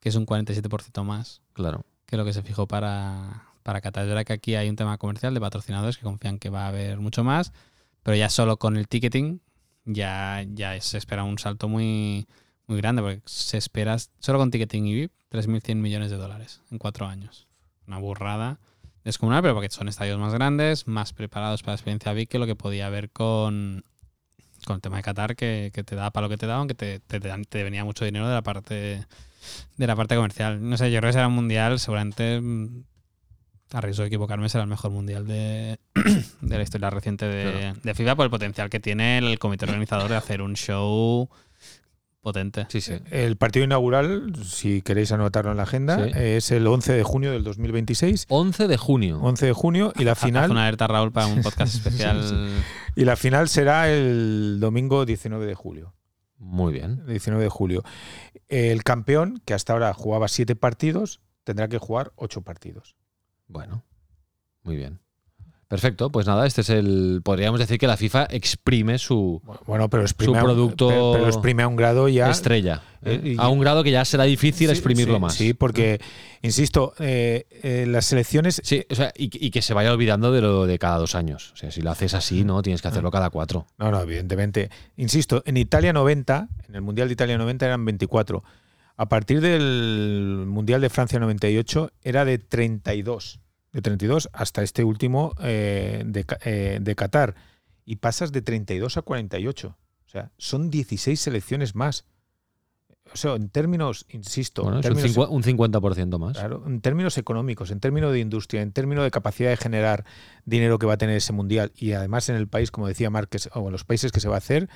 [0.00, 1.84] que es un 47% más Claro.
[2.06, 4.04] que lo que se fijó para, para Qatar.
[4.04, 6.68] Es verdad que aquí hay un tema comercial de patrocinadores que confían que va a
[6.68, 7.52] haber mucho más,
[8.04, 9.40] pero ya solo con el ticketing
[9.84, 12.26] ya, ya se espera un salto muy,
[12.66, 16.78] muy grande, porque se espera solo con ticketing y VIP 3.100 millones de dólares en
[16.78, 17.48] cuatro años.
[17.86, 18.60] Una burrada
[19.04, 22.46] descomunal, pero porque son estadios más grandes, más preparados para la experiencia VIP que lo
[22.46, 23.82] que podía haber con,
[24.64, 26.74] con el tema de Qatar, que, que te da para lo que te da, aunque
[26.74, 29.06] te, te, venía mucho dinero de la parte
[29.76, 30.66] de la parte comercial.
[30.66, 32.84] No sé, yo creo que será un mundial, seguramente, mm,
[33.74, 35.78] a riesgo de equivocarme, será el mejor mundial de,
[36.40, 37.80] de la historia reciente de, Claro.
[37.82, 41.28] de FIFA por el potencial que tiene el comité organizador de hacer un show
[42.20, 42.66] potente.
[42.70, 42.94] Sí, sí.
[43.10, 46.10] El partido inaugural, si queréis anotarlo en la agenda, Sí.
[46.14, 48.26] es el 11 de junio del 2026.
[48.28, 49.20] 11 de junio.
[49.20, 52.48] 11 de junio y la Haz una final alerta, Raúl, para un podcast especial.
[52.96, 55.94] y la final será el domingo 19 de julio.
[56.38, 57.04] Muy bien.
[57.06, 57.82] 19 de julio.
[58.48, 62.94] El campeón, que hasta ahora jugaba siete partidos, tendrá que jugar ocho partidos.
[63.48, 63.82] Bueno,
[64.62, 65.00] muy bien.
[65.66, 67.20] Perfecto, pues nada, este es el.
[67.24, 71.62] Podríamos decir que la FIFA exprime su Bueno, pero exprime, Su un- producto pero, exprime
[71.64, 72.30] a un grado ya.
[72.30, 72.82] estrella.
[73.02, 73.20] ¿eh?
[73.24, 75.34] Eh, a un grado que ya será difícil Sí, exprimirlo sí, más.
[75.34, 76.00] Sí, porque,
[76.42, 78.60] insisto, eh, eh, las selecciones.
[78.62, 81.50] Sí, o sea, y, y que se vaya olvidando de lo de cada dos años.
[81.54, 83.66] O sea, si lo haces así, no, tienes que hacerlo cada cuatro.
[83.78, 84.70] No, no, evidentemente.
[84.96, 88.44] Insisto, en Italia 90, en el Mundial de Italia 90 eran 24.
[88.96, 93.40] A partir del Mundial de Francia 98 era de 32.
[93.72, 97.34] De 32 hasta este último eh, de, eh, de Qatar.
[97.84, 99.68] Y pasas de 32 a 48.
[99.68, 102.04] O sea, son 16 selecciones más.
[103.12, 106.38] O sea, en términos, insisto, Bueno, en es un, términos, un 50% más.
[106.38, 110.04] Claro, en términos económicos, en términos de industria, en términos de capacidad de generar
[110.46, 113.50] dinero que va a tener ese mundial y además en el país, como decía Márquez,
[113.54, 114.70] o en los países que se va a hacer,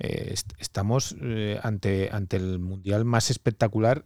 [0.00, 4.04] eh, est- estamos eh, ante, ante el mundial más espectacular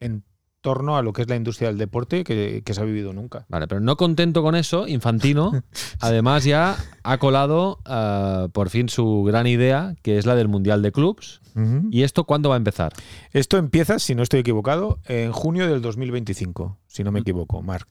[0.00, 0.24] en
[0.60, 3.44] torno a lo que es la industria del deporte que, que se ha vivido nunca.
[3.50, 5.52] Vale, pero no contento con eso, Infantino,
[6.00, 10.80] además ya ha colado ah, por fin su gran idea, que es la del Mundial
[10.82, 11.40] de Clubs.
[11.92, 12.94] ¿Y esto cuándo va a empezar?
[13.30, 17.86] Esto empieza, si no estoy equivocado, en junio del 2025, si no me equivoco, Marc.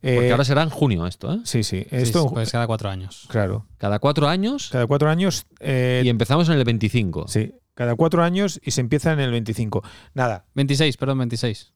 [0.00, 1.38] Porque Eh, ahora será en junio esto, ¿eh?
[1.44, 1.82] Sí, sí.
[1.82, 3.26] Sí, Esto, sí, pues cada cuatro años.
[3.28, 3.66] claro.
[3.78, 5.46] Cada cuatro años Cada cuatro años.
[5.60, 7.26] eh, y empezamos en el 25.
[7.28, 9.82] sí, cada cuatro años y se empieza en el 25.
[10.14, 10.46] Nada.
[10.54, 11.72] 26, perdón, 26.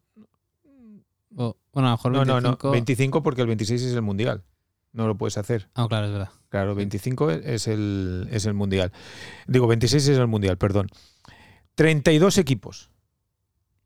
[1.36, 2.40] O- bueno, a lo mejor No, 25.
[2.40, 2.70] no, no.
[2.72, 4.42] 25 porque el 26 es el mundial.
[4.92, 5.68] No lo puedes hacer.
[5.74, 6.30] Ah, claro, es verdad.
[6.48, 8.90] Claro, 25 es el, es el mundial.
[9.46, 10.88] Digo, 26 es el mundial, perdón.
[11.76, 12.90] 32 equipos.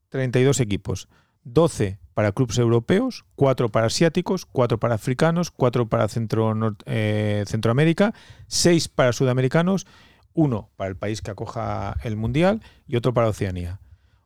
[0.09, 1.07] 32 equipos.
[1.43, 6.55] 12 para clubes europeos, 4 para asiáticos, 4 para africanos, 4 para centro,
[6.87, 8.13] eh, Centroamérica,
[8.47, 9.85] 6 para sudamericanos,
[10.33, 13.79] 1 para el país que acoja el mundial y otro para Oceanía.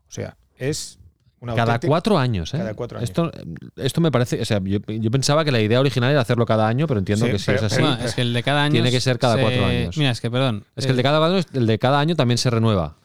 [0.08, 1.00] O sea, es
[1.42, 2.58] una Cada cuatro años, ¿eh?
[2.58, 3.10] Cada cuatro años.
[3.10, 3.32] Esto,
[3.78, 4.42] esto me parece.
[4.42, 7.26] O sea, yo, yo pensaba que la idea original era hacerlo cada año, pero entiendo
[7.28, 7.84] Sí, que si pero- es así.
[8.04, 8.74] es que el de cada año.
[8.74, 9.98] Tiene que ser cada se- cuatro años.
[9.98, 10.66] Mira, es que, perdón.
[10.76, 12.98] es que el de cada año, el de cada año también se renueva.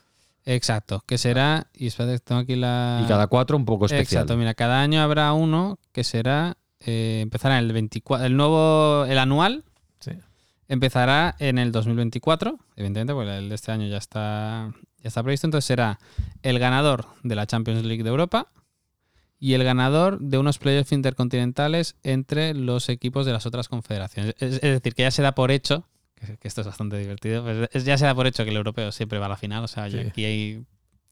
[0.46, 1.68] Exacto, que será.
[1.74, 3.00] Y espérate, tengo aquí la.
[3.04, 4.22] Y cada cuatro un poco especial.
[4.22, 6.57] Exacto, mira, cada año habrá uno que será.
[6.87, 8.26] eh, empezará en el 24.
[8.26, 9.07] El nuevo.
[9.07, 9.64] El anual
[10.00, 10.11] Sí.
[10.68, 15.46] empezará en el 2024, evidentemente, porque el de este año ya está, ya está previsto.
[15.46, 15.98] Entonces será
[16.42, 18.48] el ganador de la Champions League de Europa
[19.38, 24.35] y el ganador de unos playoffs intercontinentales entre los equipos de las otras confederaciones.
[24.38, 25.87] Es, es decir, que ya se da por hecho,
[26.40, 28.92] que, esto es bastante divertido, pues es- ya se da por hecho que el europeo
[28.92, 29.64] siempre va a la final.
[29.64, 30.08] O sea, ya Sí.
[30.08, 30.64] aquí hay.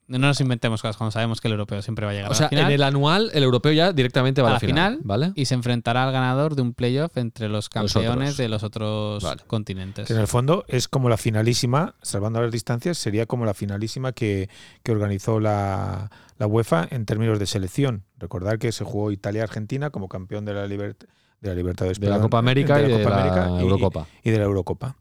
[0.09, 2.41] No nos inventemos cosas cuando sabemos que el europeo siempre va a llegar O a
[2.41, 2.67] la final.
[2.67, 5.33] en el anual, el europeo ya directamente va a la, A la final, ¿Vale?
[5.37, 9.43] Y se enfrentará al ganador de un playoff entre los campeones de los otros Vale.
[9.47, 10.09] continentes.
[10.09, 14.13] Que en el fondo es como la finalísima, salvando las distancias, sería como la finalísima
[14.13, 14.51] que,
[14.83, 18.05] que organizó la, la UEFA en términos de selección.
[18.19, 21.05] Recordar que se jugó Italia-Argentina como campeón de la, libert
[21.41, 21.99] de la Libertadores.
[22.01, 24.07] De la perdón, Copa América y de Copa la América y- Eurocopa.
[24.25, 24.97] Y, de la Eurocopa.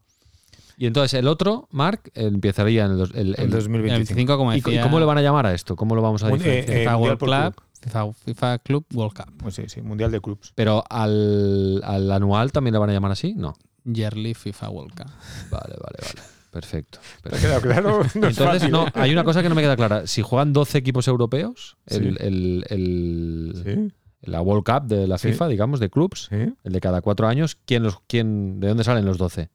[0.82, 3.76] Y entonces el otro, Mark, empezaría en el, dos- el- el- 2025.
[3.94, 4.80] El 25, como ¿Y, decía.
[4.80, 5.76] y cómo le van a llamar a esto?
[5.76, 6.76] ¿Cómo lo vamos a Mun- diferenciar?
[6.76, 7.56] eh, FIFA World Club, club.
[7.82, 9.32] FIFA, FIFA Club World Cup.
[9.38, 10.54] Pues sí, sí, Mundial de Clubs.
[10.56, 13.36] Pero al, al anual también le van a llamar así?
[13.36, 13.54] No.
[13.84, 15.06] Yearly FIFA World Cup.
[15.52, 16.28] Vale, vale, vale.
[16.50, 16.98] Perfecto.
[17.30, 18.02] ¿Te ha quedado claro?
[18.16, 18.92] No Entonces, no, ¿eh?
[18.96, 20.08] hay una cosa que no me queda clara.
[20.08, 22.26] Si juegan 12 equipos europeos, el, Sí.
[22.26, 25.28] el- el- Sí, la World Cup de la Sí.
[25.28, 26.56] FIFA, digamos, de clubs, sí.
[26.64, 29.50] el de cada cuatro años, ¿quién los, quién, ¿de dónde salen los 12?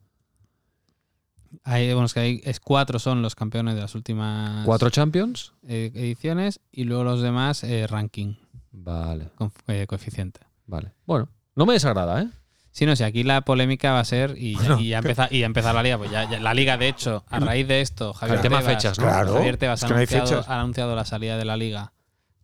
[1.64, 5.52] Hay, bueno, es que hay, es cuatro son los campeones de las últimas ¿Cuatro Champions?
[5.66, 8.34] eh, ediciones y luego los demás eh, ranking
[8.72, 10.40] Vale, con eh, coeficiente.
[10.66, 10.92] vale.
[11.06, 12.28] Bueno, no me desagrada, ¿eh?
[12.70, 15.40] Sí, no sé, aquí la polémica va a ser, y, Bueno, y ya, empezar, y
[15.40, 18.12] ya empezar la liga, pues ya, ya- la liga, de hecho, a raíz de esto,
[18.12, 19.06] Javier El tema Tebas, fechas, ¿no?
[19.06, 20.48] Claro, Javier Tebas es ha, que no anunciado, fechas.
[20.50, 21.92] ha anunciado la salida de la liga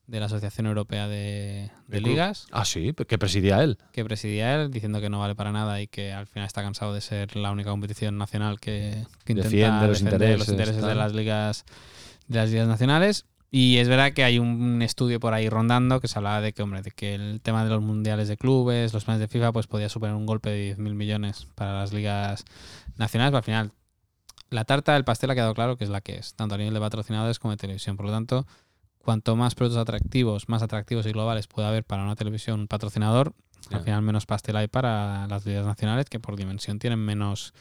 [0.07, 1.71] de la Asociación Europea de.
[1.89, 3.79] Ligas, Ah, sí, que presidía él.
[3.93, 6.93] que presidía él, diciendo que no vale para nada y que al final está cansado
[6.95, 10.85] de ser la única competición nacional que, que intenta Defiende los defender intereses, los intereses
[10.85, 11.65] de las ligas
[12.29, 13.27] de las ligas nacionales.
[13.55, 16.63] Y es verdad que hay un estudio por ahí rondando que se hablaba de que,
[16.63, 19.67] hombre, de que el tema de los mundiales de clubes, los planes de FIFA, pues
[19.67, 22.47] podía suponer un golpe de 10.000 millones para las ligas
[22.97, 23.31] nacionales.
[23.31, 23.73] Pero al final,
[24.49, 26.73] la tarta del pastel ha quedado claro que es la que es, tanto a nivel
[26.73, 27.99] de patrocinadores como de televisión.
[27.99, 28.47] Por lo tanto,
[29.03, 33.35] cuanto más productos atractivos, más atractivos y globales pueda haber para una televisión un patrocinador,
[33.71, 37.55] al final menos pastel hay para las ligas nacionales que por dimensión tienen menos,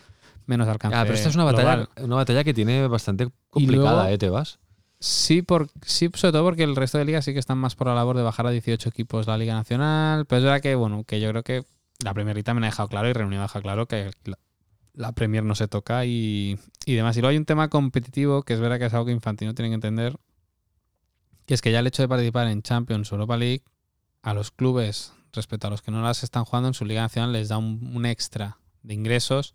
[0.45, 0.95] menos alcance.
[0.97, 1.89] Ah, pero esta es una batalla, global.
[2.05, 4.59] una batalla que tiene bastante complicada, luego- ¿eh, Tebas?
[5.03, 7.87] Sí, por, sí, sobre todo porque el resto de ligas sí que están más por
[7.87, 10.27] la labor de bajar a 18 equipos la Liga Nacional.
[10.27, 11.63] Pero es verdad que, bueno, que yo creo que
[12.03, 14.37] la Premier League también ha dejado claro y Reunión ha dejado claro que la,
[14.93, 17.17] la Premier no se toca y, y demás.
[17.17, 19.69] Y luego hay un tema competitivo que es verdad que es algo que Infantino tiene
[19.69, 20.17] que entender,
[21.51, 23.65] que es que ya el hecho de participar en Champions Europa League,
[24.21, 27.33] a los clubes, respecto a los que no las están jugando en su Liga Nacional,
[27.33, 29.53] les da un, un extra de ingresos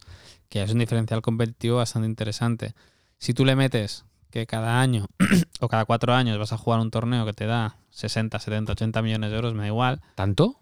[0.50, 2.74] que es un diferencial competitivo bastante interesante.
[3.16, 5.06] Si tú le metes que cada año
[5.60, 9.00] o cada cuatro años vas a jugar un torneo que te da 60, 70, 80
[9.00, 10.02] millones de euros, me da igual.
[10.16, 10.60] ¿Tanto?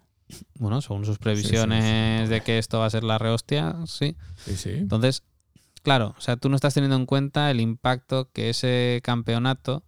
[0.57, 4.15] Bueno, según sus previsiones de que esto va a ser la rehostia, sí.
[4.37, 4.69] Sí, sí.
[4.69, 5.23] Entonces,
[5.83, 9.83] claro, o sea, tú no estás teniendo en cuenta el impacto que ese campeonato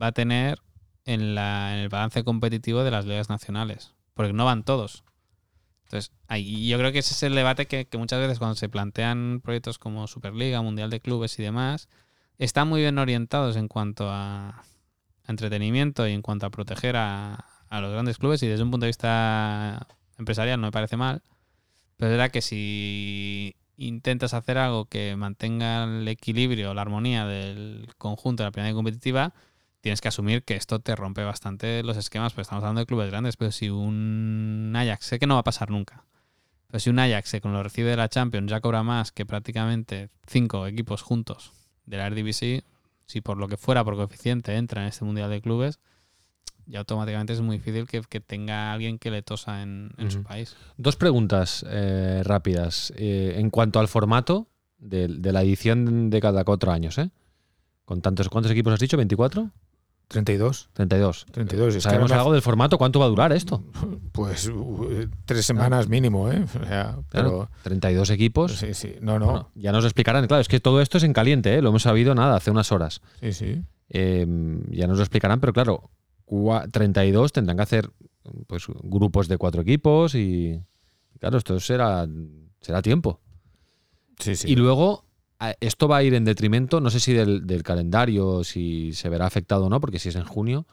[0.00, 0.58] va a tener
[1.04, 5.04] en, la, en el balance competitivo de las ligas nacionales, porque no van todos.
[5.84, 8.68] Entonces, ahí, yo creo que ese es el debate que, que muchas veces cuando se
[8.68, 11.88] plantean proyectos como Superliga, Mundial de Clubes y demás,
[12.38, 14.64] están muy bien orientados en cuanto a,
[15.28, 18.86] entretenimiento y en cuanto a proteger a, a los grandes clubes y desde un punto
[18.86, 19.86] de vista
[20.18, 21.22] empresarial no me parece mal.
[21.96, 27.88] Pero es verdad que si intentas hacer algo que mantenga el equilibrio, la armonía del
[27.98, 29.34] conjunto de la primera competitiva,
[29.82, 33.10] tienes que asumir que esto te rompe bastante los esquemas, porque estamos hablando de clubes
[33.10, 36.06] grandes, pero si un Ajax, sé que no va a pasar nunca,
[36.68, 40.08] pero si un Ajax con lo recibe de la Champions ya cobra más que prácticamente
[40.26, 41.52] cinco equipos juntos
[41.84, 42.64] de la Eredivisie,
[43.06, 45.80] si por lo que fuera por coeficiente entra en este Mundial de Clubes,
[46.64, 50.22] y automáticamente es muy difícil que, que tenga alguien que le tosa en, en su
[50.22, 50.56] país.
[50.76, 52.92] Dos preguntas eh, rápidas.
[52.96, 54.46] Eh, en cuanto al formato
[54.78, 57.10] de, de la edición de cada cuatro años, ¿eh?
[57.84, 58.96] Con tantos, ¿Cuántos equipos has dicho?
[58.96, 59.50] ¿24?
[60.12, 60.68] 32.
[60.74, 61.26] 32.
[61.32, 61.74] 32.
[61.74, 62.78] Es ¿Sabemos algo del formato?
[62.78, 63.62] ¿Cuánto va a durar esto?
[64.12, 66.44] Pues uh, tres semanas mínimo, ¿eh?
[66.44, 68.52] O sea, Claro, pero 32 equipos.
[68.52, 68.94] sí, sí.
[69.00, 69.24] No, no.
[69.26, 70.26] Bueno, ya nos explicarán.
[70.26, 71.62] Claro, es que todo esto es en caliente, ¿eh?
[71.62, 73.00] Lo hemos sabido nada, hace unas horas.
[73.20, 73.62] Sí, sí.
[73.88, 74.26] Eh,
[74.70, 75.90] ya nos lo explicarán, pero claro,
[76.26, 77.90] cua- 32 tendrán que hacer
[78.46, 80.60] pues grupos de cuatro equipos y
[81.18, 82.06] claro, esto será,
[82.60, 83.18] será tiempo.
[84.18, 84.50] Sí, sí.
[84.52, 85.04] Y luego,
[85.60, 89.26] esto va a ir en detrimento, no sé si del, del calendario, si se verá
[89.26, 90.66] afectado o no, porque si es en junio,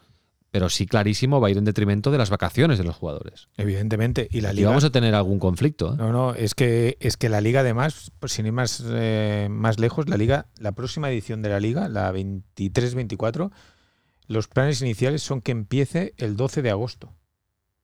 [0.52, 3.50] pero sí clarísimo va a ir en detrimento de las vacaciones de los jugadores.
[3.58, 4.28] Evidentemente.
[4.32, 5.94] Y la Y vamos a tener algún conflicto.
[5.94, 5.98] ¿eh?
[5.98, 9.80] No, no, es que, es que la liga además, pues sin ir más, eh, más
[9.80, 13.52] lejos, la liga, la próxima edición de la liga, la 23-24,
[14.28, 17.14] los planes iniciales son que empiece el 12 de agosto.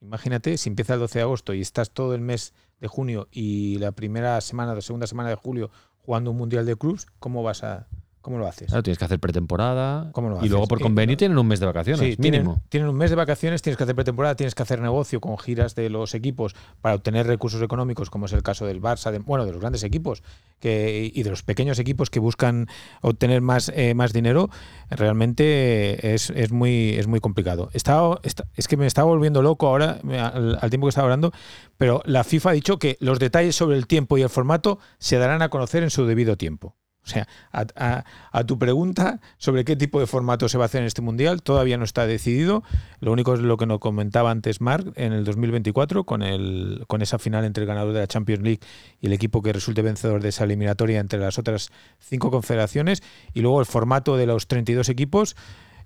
[0.01, 3.77] Imagínate, si empieza el 12 de agosto y estás todo el mes de junio y
[3.79, 5.71] la primera semana, la segunda semana de julio
[6.05, 7.87] jugando un mundial de clubs, ¿cómo vas a,
[8.25, 8.67] cómo lo haces?
[8.67, 10.69] Claro, tienes que hacer pretemporada ¿Cómo lo y luego haces?
[10.69, 12.61] por Eh, convenio tienen un mes de vacaciones, Sí, mínimo.
[12.67, 15.75] tienen un mes de vacaciones, tienes que hacer pretemporada, tienes que hacer negocio con giras
[15.75, 19.45] de los equipos para obtener recursos económicos, como es el caso del Barça, de, bueno,
[19.45, 20.23] de los grandes equipos
[20.59, 22.67] que, y de los pequeños equipos que buscan
[23.01, 24.49] obtener más, eh, más dinero,
[24.89, 27.69] realmente es, es muy, es muy complicado.
[27.73, 31.31] Estaba- está- es que me estaba volviendo loco ahora al, al tiempo que estaba hablando,
[31.77, 35.17] pero la FIFA ha dicho que los detalles sobre el tiempo y el formato se
[35.17, 36.75] darán a conocer en su debido tiempo.
[37.05, 40.65] O sea, a, a- a tu pregunta sobre qué tipo de formato se va a
[40.65, 42.63] hacer en este mundial, todavía no está decidido.
[42.99, 47.01] Lo único es lo que nos comentaba antes Marc en el 2024, con, el, con
[47.03, 48.59] esa final entre el ganador de la Champions League
[49.01, 53.03] y el equipo que resulte vencedor de esa eliminatoria entre las otras cinco confederaciones.
[53.33, 55.35] Y luego el formato de los 32 equipos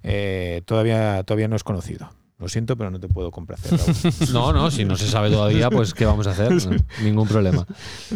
[0.04, 2.10] eh, todavía, todavía no es conocido.
[2.40, 3.78] Lo siento, pero no te puedo complacer.
[3.78, 4.14] Raúl.
[4.34, 6.54] No, no, si no se sabe todavía, pues ¿qué vamos a hacer?
[6.70, 7.66] No, ningún problema.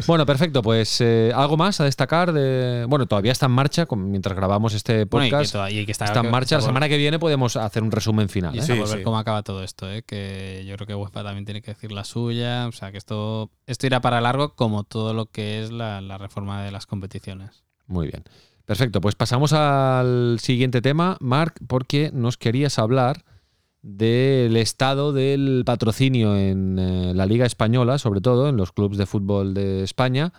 [0.08, 2.86] Bueno, perfecto, pues eh, algo más a destacar de...
[2.88, 5.52] Bueno, todavía está en marcha, con- mientras grabamos este Bueno, y que, podcast.
[5.52, 6.56] todavía- y que está, está en marcha.
[6.56, 8.56] La está semana que viene podemos hacer un resumen final.
[8.56, 8.62] Y ¿eh?
[8.62, 9.04] Sí, por ver sí.
[9.04, 10.04] cómo acaba todo esto, ¿eh?
[10.04, 12.68] que yo creo que UEFA también tiene que decir la suya.
[12.68, 16.18] O sea, que esto, esto irá para largo como todo lo que es la, la
[16.18, 17.66] reforma de las competiciones.
[17.88, 18.24] Muy bien.
[18.66, 23.26] Perfecto, pues pasamos al siguiente tema, Marc, porque nos querías hablar
[23.84, 29.06] del estado del patrocinio en eh, la Liga Española, sobre todo en los clubes de
[29.06, 30.32] fútbol de España,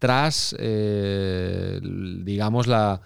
[0.00, 3.00] tras, eh, digamos, la,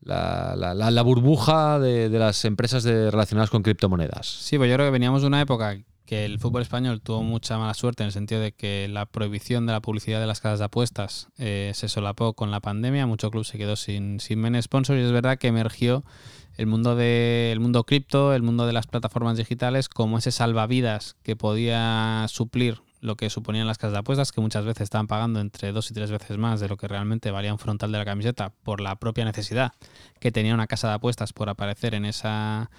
[0.00, 4.26] la, burbuja de, las empresas relacionadas con criptomonedas.
[4.26, 7.58] Sí, pues yo creo que veníamos de una época que el fútbol español tuvo mucha
[7.58, 10.60] mala suerte en el sentido de que la prohibición de la publicidad de las casas
[10.60, 14.62] de apuestas eh, se solapó con la pandemia, mucho club se quedó sin, sin main
[14.62, 16.04] sponsor y es verdad que emergió
[16.56, 21.16] el mundo de el mundo cripto, el mundo de las plataformas digitales como ese salvavidas
[21.22, 25.40] que podía suplir lo que suponían las casas de apuestas, que muchas veces estaban pagando
[25.40, 28.04] entre dos y tres veces más de lo que realmente valía un frontal de la
[28.04, 29.72] camiseta por la propia necesidad
[30.18, 32.70] que tenía una casa de apuestas por aparecer en esa,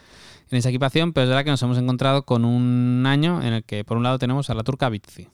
[0.49, 3.63] en esa equipación, pero es verdad que nos hemos encontrado con un año en el
[3.63, 5.29] que por un lado tenemos a la turca Bitzi,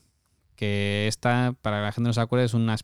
[0.64, 2.78] que esta, para que la gente no se acuerde, es una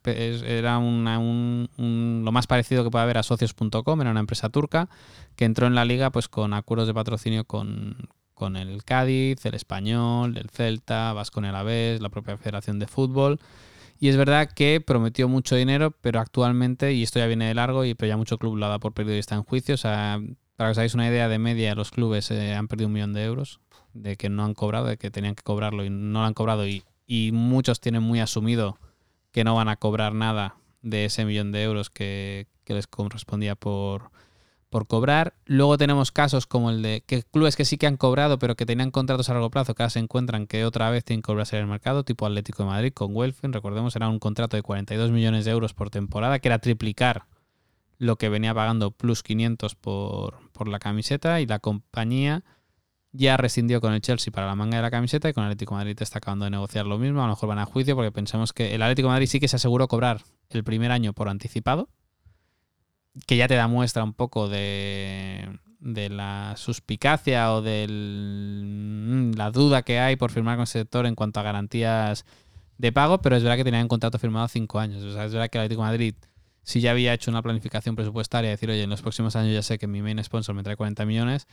[0.45, 4.89] era un- lo más parecido que puede haber a socios.com, era una empresa turca
[5.35, 7.95] que entró en la liga pues con acuerdos de patrocinio con,
[8.33, 13.39] con el Cádiz, el Español, el Celta, Vasco Alavés, la propia Federación de Fútbol.
[13.99, 17.83] Y es verdad que prometió mucho dinero, pero actualmente, y esto ya viene de largo,
[17.85, 19.75] y pero ya mucho club lo da por perdido y está en juicio.
[19.75, 20.19] O sea,
[20.55, 23.13] para que os hagáis una idea de media, los clubes eh, han perdido un millón
[23.13, 23.59] de euros
[23.93, 26.65] de que no han cobrado, de que tenían que cobrarlo y no lo han cobrado.
[26.67, 28.77] Y, y muchos tienen muy asumido
[29.31, 34.11] que no van a cobrar nada de ese millón de euros que, les correspondía por,
[34.69, 35.33] por cobrar.
[35.45, 38.67] Luego tenemos casos como el de que clubes que sí que han cobrado, pero que
[38.67, 41.55] tenían contratos a largo plazo, que ahora se encuentran que otra vez tienen que cobrarse
[41.57, 43.53] en el mercado, tipo Atlético de Madrid con Welfen.
[43.53, 47.25] Recordemos, era un contrato de 42 millones de euros por temporada, que era triplicar
[47.97, 52.43] lo que venía pagando plus 500 por, por la camiseta y la compañía
[53.11, 55.75] ya rescindió con el Chelsea para la manga de la camiseta y con el Atlético
[55.75, 57.21] de Madrid está acabando de negociar lo mismo.
[57.21, 59.55] A lo mejor van a juicio porque pensamos que el Atlético Madrid sí que se
[59.55, 61.89] aseguró cobrar el primer año por anticipado,
[63.25, 67.87] que ya te da muestra un poco de, de la suspicacia o de
[69.35, 72.25] la duda que hay por firmar con ese sector en cuanto a garantías
[72.77, 75.03] de pago, pero es verdad que tenían un contrato firmado cinco años.
[75.03, 76.15] O sea, es verdad que el Atlético Madrid
[76.63, 79.79] sí ya había hecho una planificación presupuestaria, decir, oye, en los próximos años ya sé
[79.79, 81.47] que mi main sponsor me trae 40 millones.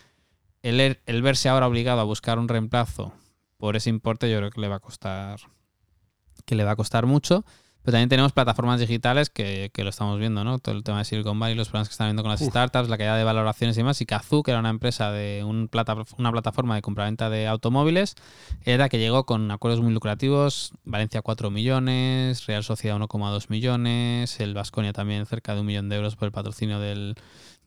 [0.63, 3.13] El, er- el verse ahora obligado a buscar un reemplazo
[3.57, 5.39] por ese importe, yo creo que le va a costar
[6.45, 7.45] que le va a costar mucho.
[7.83, 10.59] Pero también tenemos plataformas digitales que, que lo estamos viendo, ¿no?
[10.59, 12.99] Todo el tema de Silicon Valley, los problemas que están viendo con las startups, la
[12.99, 14.01] caída de valoraciones y demás.
[14.01, 18.17] Y Kazoo, que era una empresa de un plata, una plataforma de compraventa de automóviles,
[18.65, 20.73] era que llegó con acuerdos muy lucrativos.
[20.83, 25.95] Valencia 4 millones, Real Sociedad 1,2 millones, el Vasconia también cerca de un millón de
[25.95, 27.15] euros por el patrocinio del,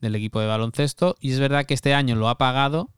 [0.00, 1.16] del equipo de baloncesto.
[1.20, 2.90] Y es verdad que este año lo ha pagado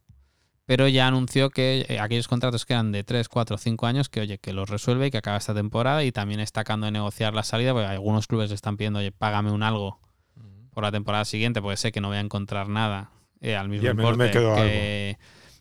[0.64, 4.20] pero ya anunció que eh, aquellos contratos que eran de 3, 4, 5 años, que
[4.20, 6.04] oye, que los resuelve y que acaba esta temporada.
[6.04, 9.12] Y también está acabando de negociar la salida, porque algunos clubes le están pidiendo, oye,
[9.12, 10.00] págame un algo
[10.72, 13.10] por la temporada siguiente, porque sé que no voy a encontrar nada
[13.40, 15.18] eh, al mismo importe me que,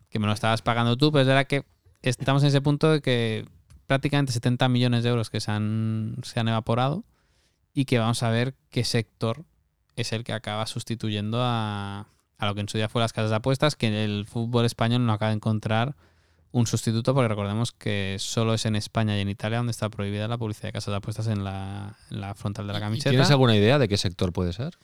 [0.10, 1.66] que, me lo estabas pagando tú, pero es verdad que
[2.04, 3.46] estamos en ese punto de que
[3.88, 7.04] prácticamente 70 millones de euros que se han, se han evaporado
[7.74, 9.44] y que vamos a ver qué sector
[10.02, 13.30] es el que acaba sustituyendo a, a lo que en su día fue las casas
[13.30, 15.96] de apuestas, que el fútbol español no acaba de encontrar
[16.52, 20.28] un sustituto, porque recordemos que solo es en España y en Italia donde está prohibida
[20.28, 21.96] la publicidad de casas de apuestas en la,
[22.36, 23.12] frontal de la camiseta.
[23.12, 24.78] ¿Tienes alguna idea de qué sector puede ser?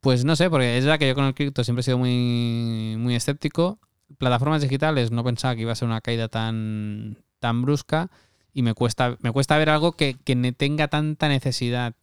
[0.00, 2.96] Pues no sé, porque es verdad que yo con el cripto siempre he sido muy,
[2.98, 3.78] muy escéptico.
[4.18, 8.10] Plataformas digitales no pensaba que iba a ser una caída tan, tan brusca
[8.52, 11.94] y me cuesta, me cuesta ver algo que, que tenga tanta necesidad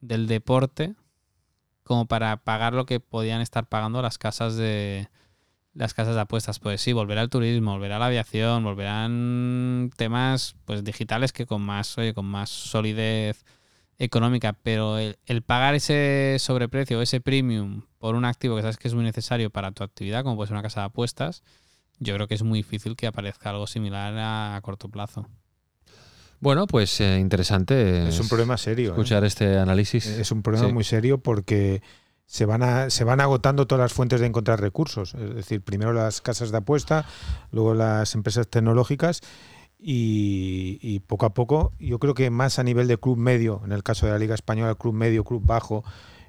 [0.00, 0.94] del deporte
[1.86, 5.08] como para pagar lo que podían estar pagando las casas de
[5.72, 6.58] las casas de apuestas.
[6.58, 11.96] Pues sí, volverá el turismo, volverá la aviación, volverán temas pues digitales que con más,
[11.98, 13.44] oye, con más solidez
[13.98, 18.94] económica, pero el, pagar ese sobreprecio, ese premium por un activo que sabes que es
[18.94, 21.42] muy necesario para tu actividad, como puede ser una casa de apuestas,
[21.98, 25.28] yo creo que es muy difícil que aparezca algo similar a corto plazo.
[26.40, 28.08] Bueno, pues eh, interesante.
[28.08, 28.88] Es un problema serio.
[28.88, 28.92] ¿eh?
[28.92, 30.06] Escuchar este análisis.
[30.06, 31.82] Es un problema muy serio porque
[32.26, 35.14] se van, a, se van agotando todas las fuentes de encontrar recursos.
[35.14, 37.06] Es decir, primero las casas de apuesta,
[37.52, 39.20] luego las empresas tecnológicas
[39.78, 43.72] y, y, poco a poco, yo creo que más a nivel de club medio, en
[43.72, 45.84] el caso de la Liga Española, club medio, club bajo,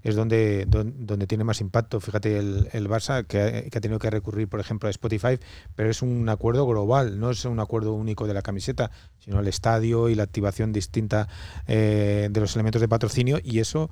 [0.09, 1.99] es donde, donde, tiene más impacto.
[1.99, 5.39] Fíjate, el, el Barça, que ha, tenido que recurrir, por ejemplo, a Spotify,
[5.75, 9.47] pero es un acuerdo global, no es un acuerdo único de la camiseta, sino el
[9.47, 11.27] estadio y la activación distinta
[11.67, 13.39] eh, de los elementos de patrocinio.
[13.43, 13.89] Y eso,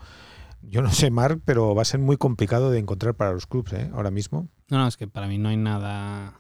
[0.61, 3.73] yo no sé, Marc, pero va a ser muy complicado de encontrar para los clubes
[3.73, 3.89] ¿eh?
[3.93, 4.47] ahora mismo.
[4.69, 6.39] No, no, es que para mí no hay nada.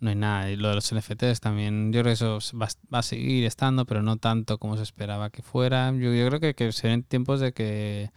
[0.00, 0.50] No hay nada.
[0.50, 2.68] Y lo de los NFTs también, yo creo que eso va,
[2.98, 5.92] a seguir estando, pero no tanto como se esperaba que fuera.
[5.92, 8.10] Yo, yo creo que, que se tiempos de que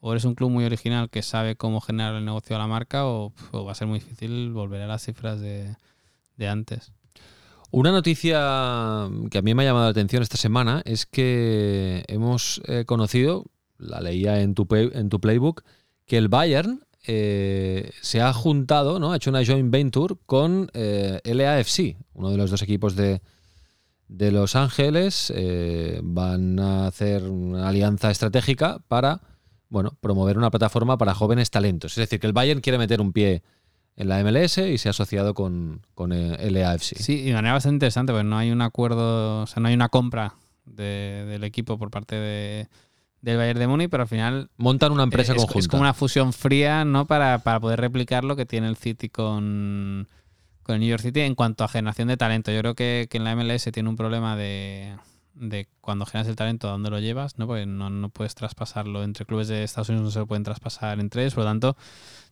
[0.00, 3.06] o eres un club muy original que sabe cómo generar el negocio a la marca
[3.06, 5.76] o, va a ser muy difícil volver a las cifras de,
[6.46, 6.92] antes.
[7.70, 12.62] Una noticia que a mí me ha llamado la atención esta semana es que hemos
[12.66, 13.44] eh, conocido,
[13.76, 15.64] la leía en tu, en tu playbook,
[16.06, 19.12] que el Bayern eh, se ha juntado, ¿no?
[19.12, 23.20] ha hecho una joint venture con eh, LAFC, uno de los dos equipos de,
[24.06, 25.32] de Los Ángeles.
[26.02, 29.20] van a hacer una alianza estratégica para
[29.68, 31.92] bueno, promover una plataforma para jóvenes talentos.
[31.92, 33.42] Es decir, que el Bayern quiere meter un pie
[33.96, 36.96] en la MLS y se ha asociado con, con el AFC.
[36.96, 39.74] Sí, y de manera bastante interesante, porque no hay un acuerdo, o sea, no hay
[39.74, 42.68] una compra del equipo por parte de,
[43.20, 45.58] del Bayern de Múnich, pero al final montan una empresa es, conjunta.
[45.58, 47.06] Es como una fusión fría, ¿no?
[47.06, 50.06] Para, para, poder replicar lo que tiene el City con,
[50.62, 52.52] con el New York City en cuanto a generación de talento.
[52.52, 54.94] Yo creo que, que en la MLS tiene un problema de,
[55.38, 57.46] de cuando generas el talento a dónde lo llevas, ¿no?
[57.46, 61.00] Porque no, no, puedes traspasarlo entre clubes de Estados Unidos, no se lo pueden traspasar
[61.00, 61.76] entre ellos, por lo tanto,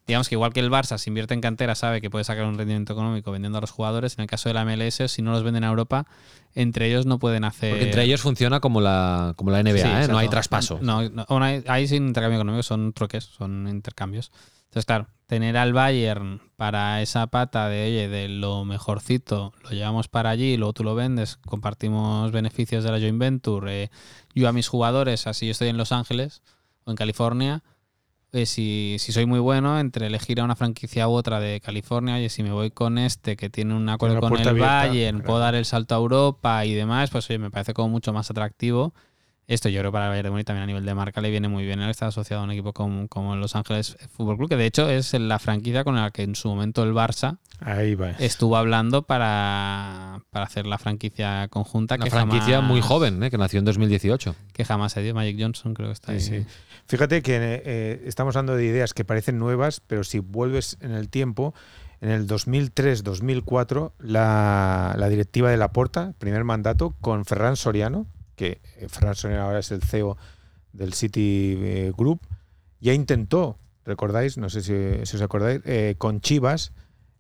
[0.07, 2.57] digamos que igual que el Barça se invierte en cantera, sabe que puede sacar un
[2.57, 5.43] rendimiento económico vendiendo a los jugadores, en el caso de la MLS, si no los
[5.43, 6.07] venden a Europa,
[6.55, 7.71] entre ellos no pueden hacer...
[7.71, 10.09] Porque entre ellos funciona como la, como la NBA, ¿eh?
[10.09, 10.79] no hay traspaso.
[10.81, 14.31] No, no, hay, sin intercambio económico, son troques, son intercambios.
[14.67, 20.07] Entonces, claro, tener al Bayern para esa pata de, oye, de lo mejorcito, lo llevamos
[20.09, 23.91] para allí, luego tú lo vendes, compartimos beneficios de la joint venture, eh,
[24.35, 26.43] yo a mis jugadores, así yo estoy en Los Ángeles
[26.85, 27.65] o en California,
[28.37, 32.21] eh, si, si, soy muy bueno, entre elegir a una franquicia u otra de California,
[32.21, 35.55] y si me voy con este que tiene un acuerdo con el Bayern, puedo dar
[35.55, 38.95] el salto a Europa y demás, pues oye, me parece como mucho más atractivo
[39.49, 41.49] esto yo creo para el Bayern de Múnich también a nivel de marca le viene
[41.49, 41.81] muy bien.
[41.81, 44.91] Él está asociado a un equipo como, como Los Ángeles Fútbol Club, que de hecho
[44.91, 47.39] es la franquicia con la que en su momento el Barça
[48.19, 51.95] estuvo hablando para, hacer la franquicia conjunta.
[51.95, 53.31] Una franquicia muy joven, ¿eh?
[53.31, 54.35] que nació en 2018.
[54.53, 55.15] Que jamás se dio.
[55.15, 56.47] Magic Johnson creo que está ahí.
[56.87, 61.09] Fíjate que eh, estamos hablando de ideas que parecen nuevas, pero si vuelves en el
[61.09, 61.55] tiempo,
[62.01, 68.07] en el 2003-2004, la, la directiva de la Porta, primer mandato, con Ferran Soriano,
[68.37, 70.17] que eh, Fran ahora es el CEO
[70.73, 72.21] del City eh, Group,
[72.81, 76.73] ya intentó, recordáis, no sé si, os acordáis, eh, con Chivas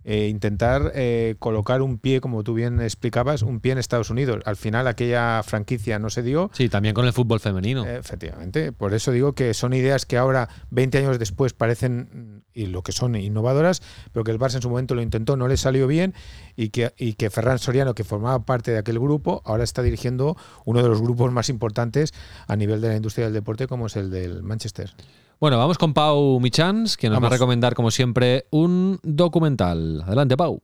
[0.09, 4.41] eh, intentar eh, colocar un pie, como tú bien explicabas, un pie en Estados Unidos.
[4.47, 6.49] Al final aquella franquicia no se dio.
[6.53, 7.85] Sí, también con el fútbol femenino.
[7.85, 8.71] efectivamente.
[8.71, 12.93] Por eso digo que son ideas que ahora, 20 años después, parecen y lo que
[12.93, 13.83] son innovadoras,
[14.13, 16.15] pero que el Barça en su momento lo intentó, no le salió bien
[16.55, 20.37] y que, y que Ferran Soriano, que formaba parte de aquel grupo, ahora está dirigiendo
[20.65, 22.15] uno de los grupos más importantes
[22.47, 24.95] a nivel de la industria del deporte, como es el del Manchester.
[25.39, 30.01] Bueno, vamos con Pau Michans, que nos va a recomendar, como siempre, un documental.
[30.07, 30.63] Adelante, Pau.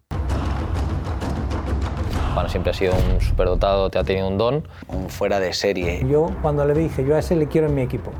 [2.32, 4.66] Bueno, siempre ha sido un superdotado, te ha tenido un don.
[4.88, 6.06] Un fuera de serie.
[6.08, 8.12] Yo, cuando le dije, yo a ese le quiero en mi equipo.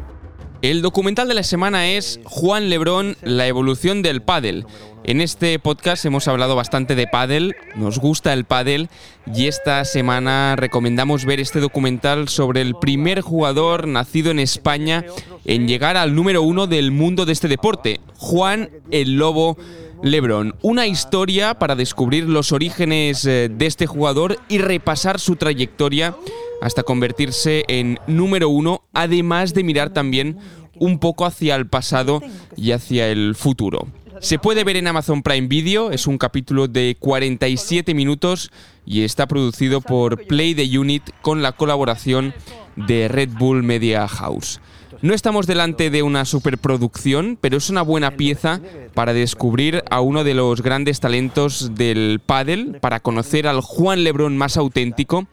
[0.63, 4.65] El documental de la semana es Juan Lebrón, la evolución del pádel.
[5.03, 8.89] En este podcast hemos hablado bastante de pádel, nos gusta el pádel
[9.35, 15.05] y esta semana recomendamos ver este documental sobre el primer jugador nacido en España
[15.45, 19.59] en llegar al número uno del mundo de este deporte, Juan el Lobo
[20.05, 20.55] Lebron.
[20.63, 26.15] Una historia para descubrir los orígenes eh, de este jugador y repasar su trayectoria
[26.63, 30.39] hasta convertirse en número uno, además de mirar también
[30.79, 32.23] un poco hacia el pasado
[32.57, 33.89] y hacia el futuro.
[34.21, 38.53] Se puede ver en Amazon Prime Video, es un capítulo de 47 minutos
[38.87, 42.33] y está producido por Play the Unit con la colaboración
[42.77, 44.61] de Red Bull Media House.
[45.03, 48.61] No estamos delante de una superproducción, pero es una buena pieza
[48.95, 54.37] para descubrir a uno de los grandes talentos del pádel, para conocer al Juan Lebrón
[54.37, 55.27] más auténtico,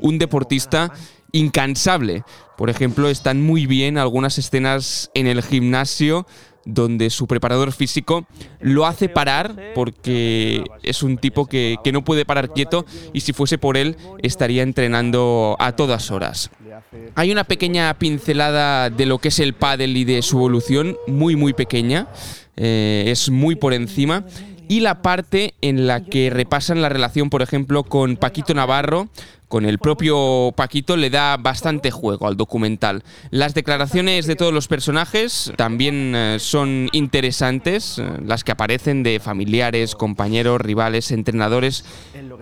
[0.00, 0.92] un deportista
[1.32, 2.22] incansable.
[2.56, 6.26] Por ejemplo, están muy bien algunas escenas en el gimnasio
[6.66, 8.26] donde su preparador físico
[8.60, 13.56] lo hace parar porque es un tipo que, no puede parar quieto y si fuese
[13.56, 16.50] por él estaría entrenando a todas horas.
[17.14, 21.36] Hay una pequeña pincelada de lo que es el pádel y de su evolución, muy
[21.36, 22.08] muy pequeña,
[22.56, 24.24] eh, es muy por encima
[24.68, 29.08] y la parte en la que repasan la relación, por ejemplo, con Paquito Navarro,
[29.48, 33.04] con el propio Paquito le da bastante juego al documental.
[33.30, 39.20] Las declaraciones de todos los personajes también eh, son interesantes, eh, las que aparecen de
[39.20, 41.84] familiares, compañeros, rivales, entrenadores,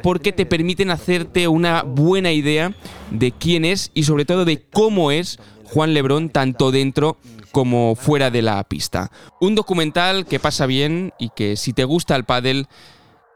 [0.03, 2.75] porque te permiten hacerte una buena idea
[3.11, 7.17] de quién es y sobre todo de cómo es Juan Lebrón tanto dentro
[7.53, 9.11] como fuera de la pista.
[9.41, 12.67] Un documental que pasa bien y que si te gusta el pádel,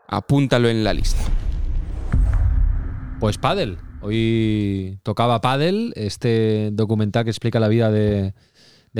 [0.06, 1.22] apúntalo en la lista.
[3.20, 3.78] Pues Paddle.
[4.00, 8.32] Hoy tocaba Paddle, este documental que explica la vida de,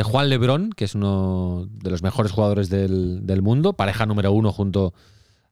[0.03, 4.95] Juan Lebrón, que es uno de los mejores jugadores del, mundo, pareja número uno junto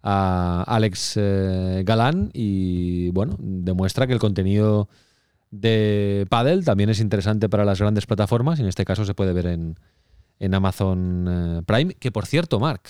[0.03, 2.31] a Alex eh, Galán.
[2.33, 4.89] Y bueno, demuestra que el contenido
[5.61, 8.59] de Paddle también es interesante para las grandes plataformas.
[8.59, 11.95] Y en este caso se puede ver en, Amazon eh, Prime.
[11.95, 12.83] Que por cierto, Mark,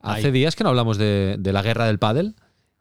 [0.00, 2.34] hace días que no hablamos de, de la guerra del Paddle.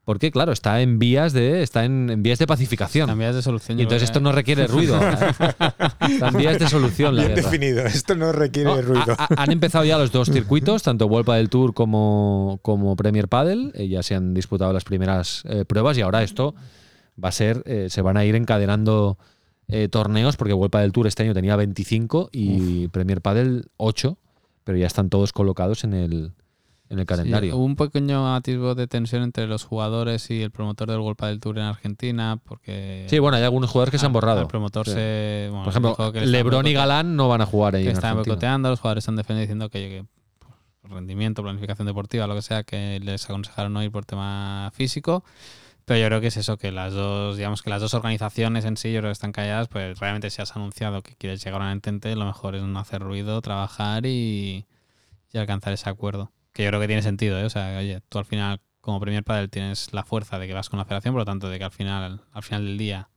[0.06, 3.10] Porque, claro, está en vías de, está en, vías de pacificación.
[3.10, 3.80] En vías de solución.
[3.80, 5.00] Y entonces esto no requiere ruido.
[6.00, 7.16] está en vías de solución.
[7.16, 9.16] Bien definido, esto no requiere ruido.
[9.36, 13.72] han empezado ya los dos circuitos, tanto World del Tour como, como Premier Padel.
[13.74, 16.54] Eh, ya se han disputado las primeras eh, pruebas y ahora esto
[17.22, 19.18] va a ser, eh, se van a ir encadenando
[19.90, 24.16] torneos porque World del Tour este año tenía 25 y Premier Padel 8,
[24.64, 26.34] pero ya están todos colocados en el,
[26.90, 27.56] en el calendario.
[27.56, 31.40] hubo un pequeño atisbo de tensión entre los jugadores y el promotor del Golpa del
[31.40, 33.06] Tour en Argentina, porque...
[33.10, 34.42] Sí, bueno, hay algunos jugadores que se han borrado.
[34.42, 35.50] El promotor se...
[35.52, 38.80] Por ejemplo, Lebron y Galán no van a jugar ahí que en están boicoteando, los
[38.80, 40.06] jugadores están defendiendo diciendo que,
[40.82, 45.24] pues, rendimiento, planificación deportiva, lo que sea, que les aconsejaron no ir por tema físico.
[45.86, 48.76] Pero yo creo que es eso, que las dos, digamos que las dos organizaciones en
[48.76, 51.66] sí, yo creo que están calladas, pues realmente si has anunciado que quieres llegar a
[51.66, 54.66] un entente, lo mejor es no hacer ruido, trabajar y,
[55.32, 56.32] y alcanzar ese acuerdo.
[56.54, 57.46] Que yo creo que tiene sentido, ¿eh?
[57.46, 60.70] O sea, oye, tú al final, como Premier Padel, tienes la fuerza de que vas
[60.70, 63.10] con la federación, por lo tanto, de que al final, al final del día,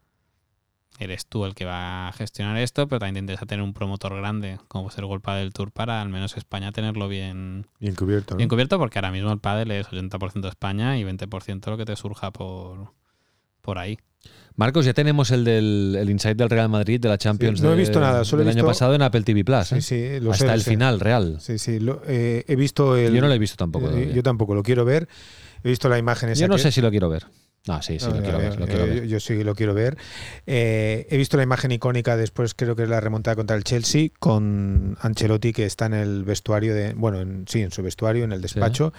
[0.99, 4.17] eres tú el que va a gestionar esto, pero también te interesa tener un promotor
[4.17, 7.95] grande, como puede ser el Golpa del Tour, para al menos España tenerlo bien, bien
[7.95, 8.37] cubierto.
[8.37, 11.97] Bien cubierto, porque ahora mismo el Padel es 80% España y 20% lo que te
[11.97, 12.93] surja por,
[13.61, 13.99] por ahí.
[14.57, 17.77] Marcos, ya tenemos el del el Insight del Real Madrid de la Champions no he
[17.77, 18.65] visto nada, solo del he visto...
[18.65, 19.69] año pasado en Apple TV Plus.
[19.69, 20.21] Sí, ¿eh?
[20.21, 21.39] sí, Hasta el final real.
[21.41, 21.79] Sí, sí,
[22.09, 23.15] eh, he visto el...
[23.15, 23.89] Yo no lo he visto tampoco.
[23.91, 25.09] Eh, yo tampoco, lo quiero ver.
[25.63, 27.27] He visto la imagen esa Yo no sé si lo quiero ver.
[27.69, 29.07] Ah, sí, sí, lo, quiero ver, lo quiero ver.
[29.07, 29.97] Yo, sí lo quiero ver.
[30.47, 34.97] he visto la imagen icónica después, creo que es la remontada contra el Chelsea, con
[35.01, 38.93] Ancelotti que está en el vestuario, de bueno, sí, en su vestuario, en el despacho,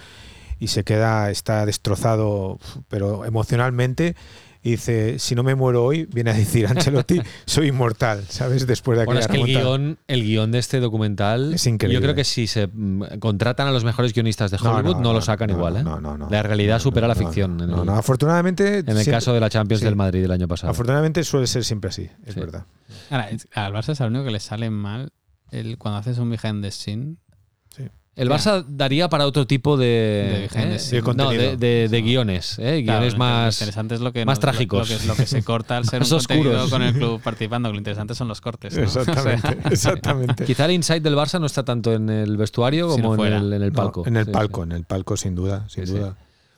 [0.60, 4.14] y se queda, está destrozado, pero emocionalmente
[4.62, 8.66] y dice, si no me muero hoy, viene a decir Ancelotti, soy inmortal, ¿sabes?
[8.66, 11.54] Después de Bueno, aquella es que el guion, el guion de este documental.
[11.54, 11.94] Es increíble.
[11.94, 15.00] Yo creo que si se mm, contratan a los mejores guionistas de No, Hollywood, no,
[15.00, 15.82] no, lo sacan no, igual, ¿eh?
[15.82, 16.28] no, no, no.
[16.28, 17.58] La realidad supera la No, ficción.
[17.58, 18.80] en, No, el, no, afortunadamente.
[18.80, 19.86] en el siempre- caso de la Champions sí.
[19.86, 20.70] del Madrid del año pasado.
[20.72, 22.40] Afortunadamente suele ser siempre así, es Sí.
[22.40, 22.66] verdad.
[23.08, 25.10] Ahora, al Barça es lo único que le sale mal
[25.52, 27.16] el, cuando haces un behind the scene.
[28.16, 30.92] El Barça daría para otro tipo de, De behind the scenes.
[30.92, 31.56] no, de, contenido.
[31.56, 32.82] de- de guiones, ¿eh?
[32.84, 33.54] Claro, guiones más.
[33.60, 34.90] interesante es lo que más trágicos.
[34.90, 36.42] Lo, que, lo que se corta al ser un Más oscuros.
[36.44, 37.70] contenido con el club participando.
[37.72, 38.76] Lo interesante son los cortes.
[38.76, 40.44] Exactamente, exactamente.
[40.44, 43.62] Quizá el insight del Barça no está tanto en el vestuario como en el, en
[43.62, 44.06] el No, palco.
[44.06, 44.70] en el Sí, palco, sí.
[44.70, 45.98] en el palco, sin duda, sin Sí, sí.
[45.98, 46.16] duda.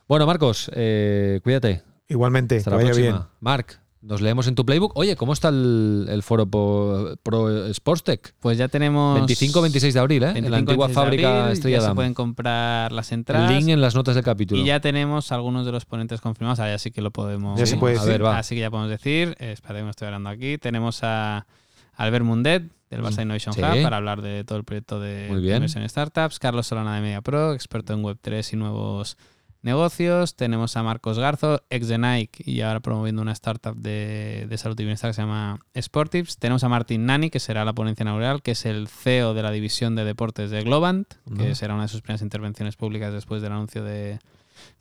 [0.09, 1.83] Bueno, Marcos, eh, cuídate.
[2.09, 3.17] Igualmente, Hasta que la vaya próxima.
[3.19, 3.27] bien.
[3.41, 4.97] Marc, nos leemos en tu playbook.
[4.97, 8.35] Oye, ¿cómo está el, el foro po- Pro Sportstech?
[8.41, 9.21] Pues ya tenemos.
[9.21, 10.27] 25-26 de abril, ¿eh?
[10.35, 13.51] en la 25, antigua 26 fábrica abril, Estrella ya se pueden comprar las El entradas.
[13.53, 14.61] link en las notas del capítulo.
[14.61, 16.59] Y ya tenemos algunos de los ponentes confirmados.
[16.59, 17.59] Ahora ya sí que lo podemos.
[17.59, 18.13] Ya se puede a decir.
[18.13, 18.39] ver, va.
[18.39, 19.37] Así que ya podemos decir.
[19.39, 20.59] Eh, espera que me estoy hablando aquí.
[20.59, 21.47] Tenemos a
[21.95, 23.61] Albert Mundet del Barça Innovation Sí.
[23.63, 26.39] Hub para hablar de todo el proyecto de inversión en startups.
[26.39, 29.17] Carlos Solana de Media Pro, experto en Web3 y nuevos
[29.63, 30.37] negocios.
[30.37, 34.79] Tenemos a Marcos Garzo, ex de Nike y ahora promoviendo una startup de, de salud
[34.79, 36.37] y bienestar que se llama Sportives.
[36.39, 39.51] Tenemos a Martín Nani, que será la ponencia inaugural, que es el CEO de la
[39.51, 43.53] división de deportes de Globant, que será una de sus primeras intervenciones públicas después del
[43.53, 44.19] anuncio de,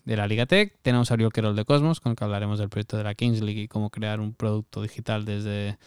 [0.06, 0.76] de la Liga Tech.
[0.82, 3.42] Tenemos a Ariel Querol de Cosmos, con el que hablaremos del proyecto de la Kings
[3.42, 5.78] League y cómo crear un producto digital desde,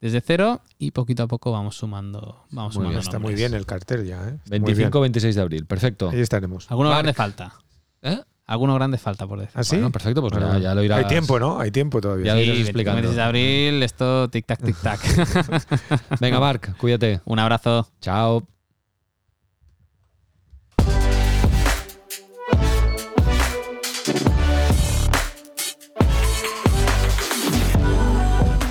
[0.00, 0.62] desde cero.
[0.78, 2.44] Y poquito a poco vamos sumando.
[2.50, 4.38] Vamos Muy sumando bien, Está muy bien el cartel ya, ¿eh?
[4.44, 4.90] Está muy bien.
[4.90, 6.10] 25-26 de abril, perfecto.
[6.10, 6.70] Ahí estaremos.
[6.70, 7.02] Alguno Marc.
[7.02, 7.54] grande falta.
[8.02, 8.20] ¿Eh?
[8.46, 9.54] Alguno grande falta por decir.
[9.54, 9.76] ¿Ah, sí?
[9.76, 10.98] Bueno, perfecto, pues Bueno, ya, ya lo irás.
[10.98, 11.58] Hay tiempo, ¿no?
[11.58, 12.26] Hay tiempo todavía.
[12.26, 13.12] Ya lo Sí, irás 25 explicando.
[13.12, 16.18] de abril, esto tic-tac, tic-tac.
[16.20, 17.20] Venga, Marc, cuídate.
[17.24, 17.88] Un abrazo.
[18.02, 18.46] Chao.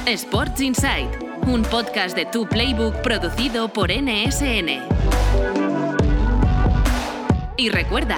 [0.06, 1.10] Sports Insight,
[1.48, 4.82] un podcast de Tu Playbook producido por NSN.
[7.58, 8.18] Y recuerda,